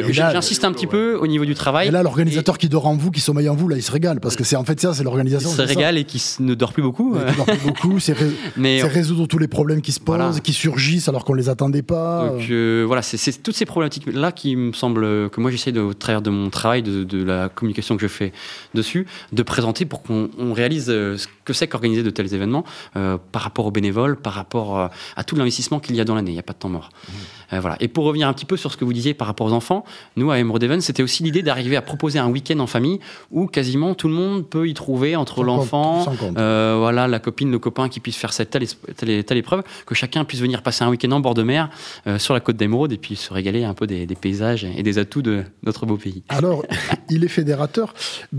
j'insiste 0.09 0.65
un 0.65 0.71
petit 0.71 0.87
peu 0.87 1.15
au 1.15 1.27
niveau 1.27 1.45
du 1.45 1.55
travail. 1.55 1.87
Et 1.87 1.91
là, 1.91 2.03
l'organisateur 2.03 2.57
qui 2.57 2.69
dort 2.69 2.87
en 2.87 2.95
vous, 2.95 3.11
qui 3.11 3.21
sommeille 3.21 3.49
en 3.49 3.55
vous, 3.55 3.67
là, 3.67 3.77
il 3.77 3.83
se 3.83 3.91
régale 3.91 4.19
parce 4.19 4.35
que 4.35 4.43
c'est 4.43 4.55
en 4.55 4.63
fait 4.63 4.79
ça, 4.79 4.93
c'est 4.93 5.03
l'organisation. 5.05 5.49
Il 5.49 5.55
se 5.55 5.61
régale 5.61 5.97
et 5.97 6.03
qui 6.03 6.21
ne 6.39 6.53
dort 6.53 6.73
plus 6.73 6.83
beaucoup. 6.83 7.15
Il 7.15 7.35
dort 7.35 7.45
plus 7.45 7.65
beaucoup. 7.65 7.99
C'est 7.99 8.15
résoudre 8.95 9.27
tous 9.27 9.37
les 9.37 9.47
problèmes 9.47 9.81
qui 9.81 9.91
se 9.91 9.99
posent, 9.99 10.39
qui 10.41 10.53
surgissent 10.53 11.07
alors 11.09 11.25
qu'on 11.25 11.33
les 11.33 11.49
attendait 11.49 11.81
pas. 11.81 12.29
Donc 12.29 12.49
euh, 12.49 12.83
voilà, 12.85 13.01
c'est 13.01 13.43
toutes 13.43 13.55
ces 13.55 13.65
problématiques 13.65 14.07
là 14.11 14.31
qui 14.31 14.55
me 14.55 14.73
semblent 14.73 15.29
que 15.29 15.39
moi 15.39 15.51
j'essaie 15.51 15.71
de, 15.71 15.81
au 15.81 15.93
travers 15.93 16.21
de 16.21 16.29
mon 16.29 16.49
travail, 16.49 16.83
de, 16.83 17.23
la 17.23 17.49
communication 17.49 17.95
que 17.95 18.01
je 18.01 18.07
fais 18.07 18.33
dessus, 18.73 19.07
de 19.31 19.43
présenter 19.43 19.85
pour 19.85 20.03
qu'on 20.03 20.29
réalise 20.53 20.87
euh, 20.89 21.17
ce 21.17 21.27
que 21.43 21.53
c'est 21.53 21.67
qu'organiser 21.67 22.03
de 22.03 22.09
tels 22.09 22.33
événements 22.33 22.63
euh, 22.95 23.17
par 23.31 23.41
rapport 23.41 23.65
aux 23.65 23.71
bénévoles, 23.71 24.15
par 24.15 24.33
rapport 24.33 24.89
à 25.15 25.23
tout 25.23 25.35
l'investissement 25.35 25.79
qu'il 25.79 25.95
y 25.95 26.01
a 26.01 26.05
dans 26.05 26.15
l'année. 26.15 26.31
Il 26.31 26.35
n'y 26.35 26.39
a 26.39 26.43
pas 26.43 26.53
de 26.53 26.59
temps 26.59 26.69
mort. 26.69 26.89
Mmh. 27.07 27.59
voilà. 27.59 27.77
Et 27.79 27.87
pour 27.87 28.05
revenir 28.05 28.27
un 28.27 28.33
petit 28.33 28.45
peu 28.45 28.57
sur 28.57 28.71
ce 28.71 28.77
que 28.77 28.85
vous 28.85 28.93
disiez 28.93 29.13
par 29.13 29.27
rapport 29.27 29.47
aux 29.47 29.53
enfants, 29.53 29.85
nous 30.15 30.31
à 30.31 30.39
Emerald 30.39 30.63
Event, 30.63 30.81
c'était 30.81 31.03
aussi 31.03 31.23
l'idée 31.23 31.41
d'arriver 31.41 31.75
à 31.75 31.81
proposer 31.81 32.19
un 32.19 32.29
week-end 32.29 32.59
en 32.59 32.67
famille 32.67 32.99
où 33.31 33.47
quasiment 33.47 33.93
tout 33.93 34.07
le 34.07 34.13
monde 34.13 34.47
peut 34.47 34.67
y 34.67 34.73
trouver 34.73 34.94
entre 35.15 35.43
l'enfant, 35.43 36.05
voilà, 36.35 37.07
la 37.07 37.19
copine, 37.19 37.51
le 37.51 37.59
copain 37.59 37.89
qui 37.89 37.99
puisse 37.99 38.17
faire 38.17 38.33
cette 38.33 38.49
telle, 38.49 38.67
telle, 38.95 39.23
telle 39.23 39.37
épreuve, 39.37 39.63
que 39.85 39.95
chacun 39.95 40.25
puisse 40.25 40.41
venir 40.41 40.61
passer 40.61 40.83
un 40.83 40.89
week-end 40.89 41.11
en 41.11 41.19
bord 41.19 41.33
de 41.33 41.43
mer 41.43 41.69
euh, 42.07 42.19
sur 42.19 42.33
la 42.33 42.39
côte 42.39 42.57
d'Emeraude 42.57 42.91
et 42.91 42.97
puis 42.97 43.15
se 43.15 43.33
régaler 43.33 43.63
un 43.63 43.73
peu 43.73 43.87
des, 43.87 44.07
paysages 44.15 44.65
et 44.65 44.83
des 44.83 44.97
atouts 44.97 45.21
de 45.21 45.43
notre 45.63 45.85
beau 45.85 45.97
pays. 45.97 46.23
Alors, 46.29 46.63
il 47.09 47.23
est 47.23 47.29
fédérateur, 47.29 47.93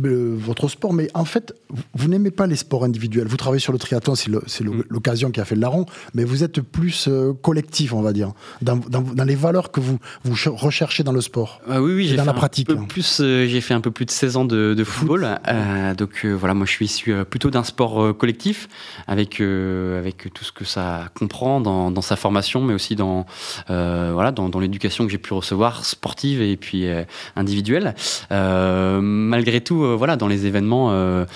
euh, 0.04 0.36
votre 0.38 0.68
sport, 0.68 0.92
mais 0.92 1.08
en 1.14 1.24
fait, 1.24 1.54
vous, 1.94 2.08
n'aimez 2.08 2.30
pas 2.30 2.46
les 2.46 2.56
sports 2.56 2.84
individuels. 2.84 3.26
Vous 3.26 3.36
travaillez 3.36 3.60
sur 3.60 3.72
le 3.72 3.78
triathlon, 3.78 4.14
c'est 4.14 4.30
mm. 4.30 4.84
l'occasion 4.88 5.30
qui 5.30 5.40
a 5.40 5.44
fait 5.44 5.54
le 5.54 5.60
larron, 5.60 5.86
mais 6.14 6.24
vous 6.24 6.44
êtes 6.44 6.60
plus 6.60 7.08
euh, 7.08 7.32
collectif, 7.32 7.92
on 7.92 8.02
va 8.02 8.12
dire, 8.12 8.32
dans, 8.62 8.80
les 9.24 9.34
valeurs 9.34 9.70
que 9.70 9.80
vous, 9.80 9.98
vous 10.24 10.34
recherchez 10.54 11.02
dans 11.02 11.12
le 11.12 11.20
sport. 11.20 11.60
Ah 11.68 11.82
oui, 11.82 11.94
oui, 11.94 12.06
j'ai 12.06 12.16
dans 12.16 12.24
la 12.24 12.32
pratique. 12.32 12.68
plus, 12.88 13.20
j'ai 13.20 13.60
fait 13.60 13.74
un 13.74 13.80
peu 13.80 13.90
plus 13.90 14.04
de 14.04 14.10
16 14.10 14.36
ans 14.36 14.44
de, 14.44 14.84
football, 14.84 15.38
donc 15.96 16.24
voilà, 16.24 16.45
moi 16.54 16.66
je 16.66 16.72
suis 16.72 16.86
issu 16.86 17.14
plutôt 17.28 17.50
d'un 17.50 17.64
sport 17.64 18.16
collectif 18.16 18.68
avec 19.06 19.40
avec 19.40 20.32
tout 20.32 20.44
ce 20.44 20.52
que 20.52 20.64
ça 20.64 21.08
comprend 21.18 21.60
dans, 21.60 22.00
sa 22.02 22.16
formation, 22.16 22.62
mais 22.62 22.74
aussi 22.74 22.96
dans, 22.96 23.26
euh, 23.70 24.10
voilà, 24.12 24.32
dans, 24.32 24.58
l'éducation 24.58 25.04
que 25.04 25.10
j'ai 25.10 25.18
pu 25.18 25.34
recevoir, 25.34 25.84
sportive 25.84 26.40
et 26.40 26.56
puis 26.56 26.86
euh, 26.86 27.04
individuelle. 27.34 27.94
Euh, 28.32 29.00
malgré 29.00 29.60
tout, 29.60 29.96
voilà, 29.96 30.16
dans 30.16 30.28
les 30.28 30.46
événements, 30.46 31.26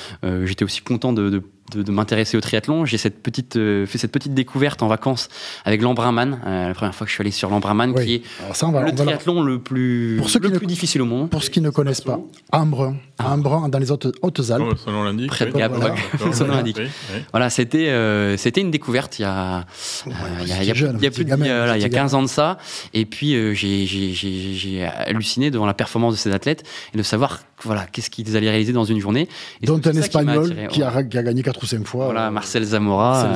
j'étais 0.44 0.64
aussi 0.64 0.82
content 0.82 1.12
de, 1.12 1.42
m'intéresser 1.90 2.36
au 2.36 2.40
triathlon. 2.40 2.84
J'ai 2.84 2.98
cette 2.98 3.22
petite, 3.22 3.56
euh, 3.56 3.86
fait 3.86 3.98
cette 3.98 4.12
petite 4.12 4.34
découverte 4.34 4.82
en 4.82 4.88
vacances 4.88 5.28
avec 5.64 5.82
l'Embrunman, 5.82 6.40
euh, 6.46 6.68
la 6.68 6.74
première 6.74 6.94
fois 6.94 7.06
que 7.06 7.10
je 7.10 7.14
suis 7.14 7.22
allé 7.22 7.30
sur 7.30 7.50
l'Embrunman, 7.50 7.94
qui 7.94 8.14
est 8.14 8.22
le 8.48 8.94
triathlon 8.94 9.42
le 9.42 9.58
plus, 9.58 10.16
pour 10.18 10.30
ceux 10.30 10.40
le 10.40 10.50
plus 10.50 10.66
difficile 10.66 11.02
au 11.02 11.06
monde. 11.06 11.30
Pour 11.30 11.42
ceux 11.42 11.50
qui 11.50 11.60
ne 11.60 11.70
connaissent 11.70 12.00
pas, 12.00 12.20
Embrun, 12.52 12.96
ah. 13.18 13.32
Embrun 13.34 13.68
dans 13.68 13.78
les 13.78 13.90
Hautes-Alpes. 13.90 14.64
Oh, 14.86 15.26
Près 15.28 15.46
de 15.46 15.52
Gap, 15.52 15.72
voilà. 15.74 15.94
Voilà, 17.32 17.50
c'était, 17.50 17.88
euh, 17.88 18.36
c'était 18.36 18.60
une 18.60 18.70
découverte 18.70 19.18
il 19.18 19.22
y 19.22 19.24
a, 19.24 19.64
il 20.06 20.48
y 20.48 20.52
a, 20.52 20.62
il 20.62 20.66
y 20.66 20.70
a 20.70 21.10
plus 21.10 21.24
de, 21.24 21.76
il 21.76 21.82
y 21.82 21.84
a 21.84 21.88
15 21.88 22.14
ans 22.14 22.22
de 22.22 22.28
ça. 22.28 22.58
Et 22.94 23.04
puis, 23.04 23.32
j'ai, 23.54 23.86
j'ai, 23.86 24.12
j'ai 24.14 24.84
halluciné 24.84 25.50
devant 25.50 25.66
la 25.66 25.74
performance 25.74 26.14
de 26.14 26.18
ces 26.18 26.32
athlètes 26.32 26.64
et 26.94 26.98
de 26.98 27.02
savoir, 27.02 27.40
voilà, 27.64 27.86
qu'est-ce 27.86 28.10
qu'ils 28.10 28.36
allaient 28.36 28.50
réaliser 28.50 28.72
dans 28.72 28.84
une 28.84 28.98
journée. 29.00 29.28
Et 29.62 29.66
Dont 29.66 29.80
un 29.84 29.92
Espagnol 29.92 30.54
qui, 30.70 30.82
a, 30.82 31.02
qui 31.02 31.18
a 31.18 31.22
gagné 31.22 31.42
4 31.42 31.84
fois. 31.84 32.06
Voilà, 32.06 32.28
euh, 32.28 32.30
Marcel 32.30 32.64
Zamora. 32.64 33.26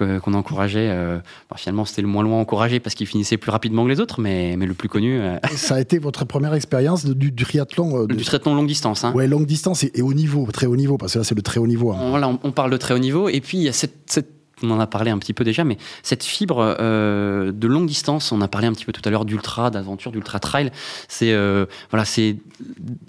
Euh, 0.00 0.18
qu'on 0.18 0.34
encourageait. 0.34 0.88
Euh, 0.90 1.20
finalement, 1.54 1.84
c'était 1.84 2.02
le 2.02 2.08
moins 2.08 2.24
loin 2.24 2.40
encouragé 2.40 2.80
parce 2.80 2.96
qu'il 2.96 3.06
finissait 3.06 3.36
plus 3.36 3.52
rapidement 3.52 3.84
que 3.84 3.88
les 3.88 4.00
autres, 4.00 4.20
mais, 4.20 4.56
mais 4.56 4.66
le 4.66 4.74
plus 4.74 4.88
connu. 4.88 5.20
Ça 5.54 5.76
a 5.76 5.80
été 5.80 5.98
votre 5.98 6.24
première 6.24 6.54
expérience 6.54 7.04
du, 7.04 7.32
triathlon 7.32 8.06
Du 8.06 8.24
triathlon 8.24 8.56
longue 8.56 8.66
distance. 8.66 9.04
Hein. 9.04 9.12
Ouais, 9.12 9.28
longue 9.28 9.46
distance 9.46 9.84
et, 9.84 10.02
haut 10.02 10.14
niveau, 10.14 10.48
très 10.52 10.66
haut 10.66 10.74
niveau, 10.74 10.98
parce 10.98 11.12
que 11.12 11.18
là, 11.18 11.24
c'est 11.24 11.36
le 11.36 11.42
très 11.42 11.60
haut 11.60 11.68
niveau. 11.68 11.92
Hein. 11.92 12.10
Voilà, 12.10 12.36
on, 12.42 12.50
parle 12.50 12.72
de 12.72 12.78
très 12.78 12.94
haut 12.94 12.98
niveau. 12.98 13.28
Et 13.28 13.40
puis, 13.40 13.58
il 13.58 13.64
y 13.64 13.68
a 13.68 13.72
cette 13.72 14.26
on 14.62 14.70
en 14.70 14.80
a 14.80 14.86
parlé 14.86 15.10
un 15.10 15.18
petit 15.18 15.32
peu 15.32 15.44
déjà, 15.44 15.64
mais 15.64 15.78
cette 16.02 16.24
fibre 16.24 16.76
euh, 16.80 17.52
de 17.52 17.66
longue 17.66 17.86
distance, 17.86 18.32
on 18.32 18.40
a 18.40 18.48
parlé 18.48 18.66
un 18.66 18.72
petit 18.72 18.84
peu 18.84 18.92
tout 18.92 19.02
à 19.04 19.10
l'heure 19.10 19.24
d'ultra, 19.24 19.70
d'aventure, 19.70 20.12
d'ultra 20.12 20.38
trail, 20.38 20.70
c'est 21.08 21.32
euh, 21.32 21.66
voilà, 21.90 22.04
c'est 22.04 22.36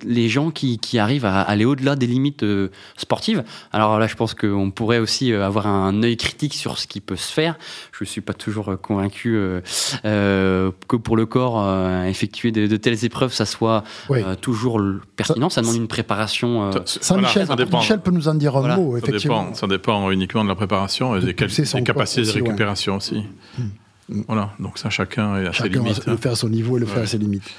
les 0.03 0.29
gens 0.29 0.51
qui, 0.51 0.79
qui, 0.79 0.99
arrivent 0.99 1.25
à 1.25 1.41
aller 1.41 1.65
au-delà 1.65 1.95
des 1.95 2.07
limites 2.07 2.43
euh, 2.43 2.69
sportives. 2.97 3.43
Alors 3.71 3.99
là, 3.99 4.07
je 4.07 4.15
pense 4.15 4.33
qu'on 4.33 4.71
pourrait 4.71 4.99
aussi 4.99 5.33
avoir 5.33 5.67
un 5.67 6.03
œil 6.03 6.17
critique 6.17 6.53
sur 6.53 6.77
ce 6.77 6.87
qui 6.87 7.01
peut 7.01 7.15
se 7.15 7.31
faire. 7.31 7.57
Je 7.91 8.03
suis 8.05 8.21
pas 8.21 8.33
toujours 8.33 8.79
convaincu 8.81 9.39
que 10.03 10.95
pour 10.95 11.17
le 11.17 11.25
corps, 11.25 12.05
effectuer 12.05 12.51
de, 12.51 12.77
telles 12.77 13.05
épreuves, 13.05 13.33
ça 13.33 13.45
soit 13.45 13.83
toujours 14.41 14.81
pertinent. 15.15 15.49
Ça, 15.49 15.61
demande 15.61 15.75
une 15.75 15.87
préparation. 15.87 16.71
Saint-Michel 16.85 17.47
Michel 17.71 18.01
peut 18.01 18.11
nous 18.11 18.27
en 18.27 18.35
dire 18.35 18.55
un 18.55 18.75
mot, 18.75 18.97
effectivement. 18.97 19.37
Ça 19.37 19.43
dépend, 19.43 19.53
ça 19.53 19.67
dépend 19.67 20.11
uniquement 20.11 20.43
de 20.43 20.49
la 20.49 20.55
préparation 20.55 21.15
des 21.47 21.83
capacités 21.83 22.23
de 22.23 22.31
récupération 22.31 22.97
aussi. 22.97 23.23
Hmm. 23.57 24.21
Voilà, 24.27 24.51
donc 24.59 24.77
ça, 24.77 24.89
chacun 24.89 25.37
est 25.41 25.47
à 25.47 25.53
ses 25.53 25.69
limites. 25.69 25.95
Chacun 25.95 26.11
le 26.11 26.17
faire 26.17 26.31
à 26.33 26.35
son 26.35 26.49
niveau 26.49 26.77
et 26.77 26.79
le 26.79 26.85
faire 26.85 27.03
à 27.03 27.07
ses 27.07 27.17
limites. 27.17 27.49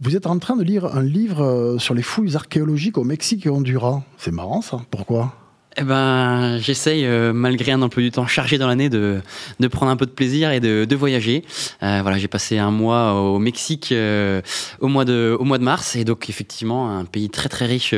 Vous 0.00 0.16
êtes 0.16 0.26
en 0.26 0.38
train 0.38 0.56
de 0.56 0.62
lire 0.62 0.86
un 0.96 1.02
livre 1.02 1.42
euh, 1.42 1.78
sur 1.78 1.94
les 1.94 2.02
fouilles 2.02 2.36
archéologiques 2.36 2.96
au 2.96 3.04
Mexique 3.04 3.46
et 3.46 3.50
Honduras. 3.50 4.02
C'est 4.18 4.30
marrant 4.30 4.62
ça. 4.62 4.80
Pourquoi? 4.90 5.34
Eh 5.76 5.84
ben, 5.84 6.58
j'essaye, 6.58 7.06
euh, 7.06 7.32
malgré 7.32 7.70
un 7.70 7.80
emploi 7.80 8.02
du 8.02 8.10
temps 8.10 8.26
chargé 8.26 8.58
dans 8.58 8.66
l'année, 8.66 8.88
de, 8.88 9.20
de 9.60 9.68
prendre 9.68 9.92
un 9.92 9.96
peu 9.96 10.04
de 10.04 10.10
plaisir 10.10 10.50
et 10.50 10.58
de, 10.58 10.84
de 10.84 10.96
voyager. 10.96 11.44
Euh, 11.84 12.00
voilà, 12.02 12.18
j'ai 12.18 12.26
passé 12.26 12.58
un 12.58 12.72
mois 12.72 13.14
au 13.14 13.38
Mexique 13.38 13.92
euh, 13.92 14.42
au, 14.80 14.88
mois 14.88 15.04
de, 15.04 15.36
au 15.38 15.44
mois 15.44 15.58
de 15.58 15.62
mars, 15.62 15.94
et 15.94 16.04
donc 16.04 16.28
effectivement 16.28 16.90
un 16.90 17.04
pays 17.04 17.30
très 17.30 17.48
très 17.48 17.66
riche 17.66 17.94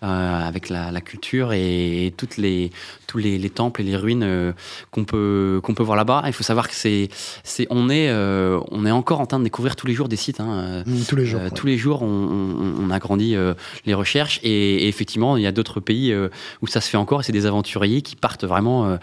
avec 0.00 0.70
la, 0.70 0.90
la, 0.90 1.00
culture 1.02 1.52
et, 1.52 2.14
toutes 2.16 2.38
les, 2.38 2.70
tous 3.06 3.18
les, 3.18 3.36
les, 3.36 3.50
temples 3.50 3.82
et 3.82 3.84
les 3.84 3.96
ruines 3.96 4.54
qu'on 4.90 5.04
peut, 5.04 5.60
qu'on 5.62 5.74
peut 5.74 5.82
voir 5.82 5.96
là-bas. 5.96 6.22
Il 6.26 6.32
faut 6.32 6.42
savoir 6.42 6.68
que 6.68 6.74
c'est, 6.74 7.10
c'est, 7.42 7.66
on 7.68 7.90
est, 7.90 8.10
on 8.12 8.86
est 8.86 8.90
encore 8.90 9.20
en 9.20 9.26
train 9.26 9.38
de 9.38 9.44
découvrir 9.44 9.76
tous 9.76 9.86
les 9.86 9.94
jours 9.94 10.08
des 10.08 10.16
sites. 10.16 10.40
Hein. 10.40 10.82
Mmh, 10.86 11.02
tous 11.06 11.16
les 11.16 11.26
jours. 11.26 11.40
Tous 11.54 11.66
les 11.66 11.76
jours, 11.76 12.02
on, 12.02 12.06
on, 12.06 12.86
on 12.86 12.90
agrandit 12.90 13.36
les 13.84 13.94
recherches, 13.94 14.40
et, 14.42 14.84
et, 14.84 14.88
effectivement, 14.88 15.36
il 15.36 15.42
y 15.42 15.46
a 15.46 15.52
d'autres 15.52 15.80
pays 15.80 16.14
où 16.62 16.66
ça 16.66 16.80
se 16.80 16.88
fait 16.88 16.93
encore, 16.96 17.24
c'est 17.24 17.32
des 17.32 17.46
aventuriers 17.46 18.02
qui 18.02 18.16
partent 18.16 18.44
vraiment 18.44 18.86
euh, 18.86 18.96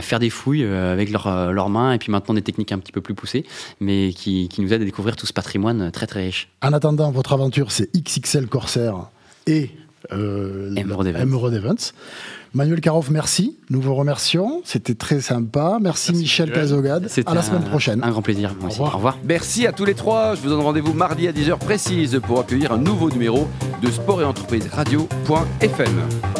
faire 0.00 0.18
des 0.18 0.30
fouilles 0.30 0.64
euh, 0.64 0.92
avec 0.92 1.10
euh, 1.26 1.50
leurs 1.50 1.68
mains, 1.68 1.92
et 1.92 1.98
puis 1.98 2.10
maintenant 2.10 2.34
des 2.34 2.42
techniques 2.42 2.72
un 2.72 2.78
petit 2.78 2.92
peu 2.92 3.00
plus 3.00 3.14
poussées, 3.14 3.44
mais 3.80 4.12
qui, 4.12 4.48
nous 4.58 4.72
aident 4.72 4.82
à 4.82 4.84
découvrir 4.84 5.16
tout 5.16 5.26
ce 5.26 5.32
patrimoine 5.32 5.90
très 5.90 6.06
très 6.06 6.24
riche. 6.24 6.48
En 6.62 6.72
attendant, 6.72 7.10
votre 7.10 7.32
aventure, 7.32 7.72
c'est 7.72 7.90
XXL 7.94 8.46
Corsair 8.46 9.10
et 9.46 9.70
euh, 10.12 10.74
Emerald, 10.76 11.08
Events. 11.08 11.22
Emerald, 11.22 11.54
Events. 11.54 11.92
Manuel 12.52 12.80
Caroff, 12.80 13.10
merci. 13.10 13.56
Nous 13.68 13.80
vous 13.80 13.94
remercions. 13.94 14.62
C'était 14.64 14.94
très 14.94 15.20
sympa. 15.20 15.78
Merci, 15.80 16.12
Michel 16.12 16.52
Cazogade. 16.52 17.08
À 17.26 17.34
la 17.34 17.42
semaine 17.42 17.64
prochaine. 17.64 18.00
Un 18.04 18.10
grand 18.10 18.22
plaisir. 18.22 18.54
Au 18.62 18.84
revoir. 18.84 19.18
Merci 19.24 19.66
à 19.66 19.72
tous 19.72 19.84
les 19.84 19.94
trois. 19.94 20.36
Je 20.36 20.40
vous 20.40 20.50
donne 20.50 20.60
rendez-vous 20.60 20.92
mardi 20.92 21.26
à 21.26 21.32
10h 21.32 21.58
précise 21.58 22.20
pour 22.24 22.40
accueillir 22.40 22.72
un 22.72 22.78
nouveau 22.78 23.10
numéro 23.10 23.48
de 23.82 23.90
sport 23.90 24.22
et 24.22 24.24
entreprise 24.24 24.68
radio.fm. 24.72 26.33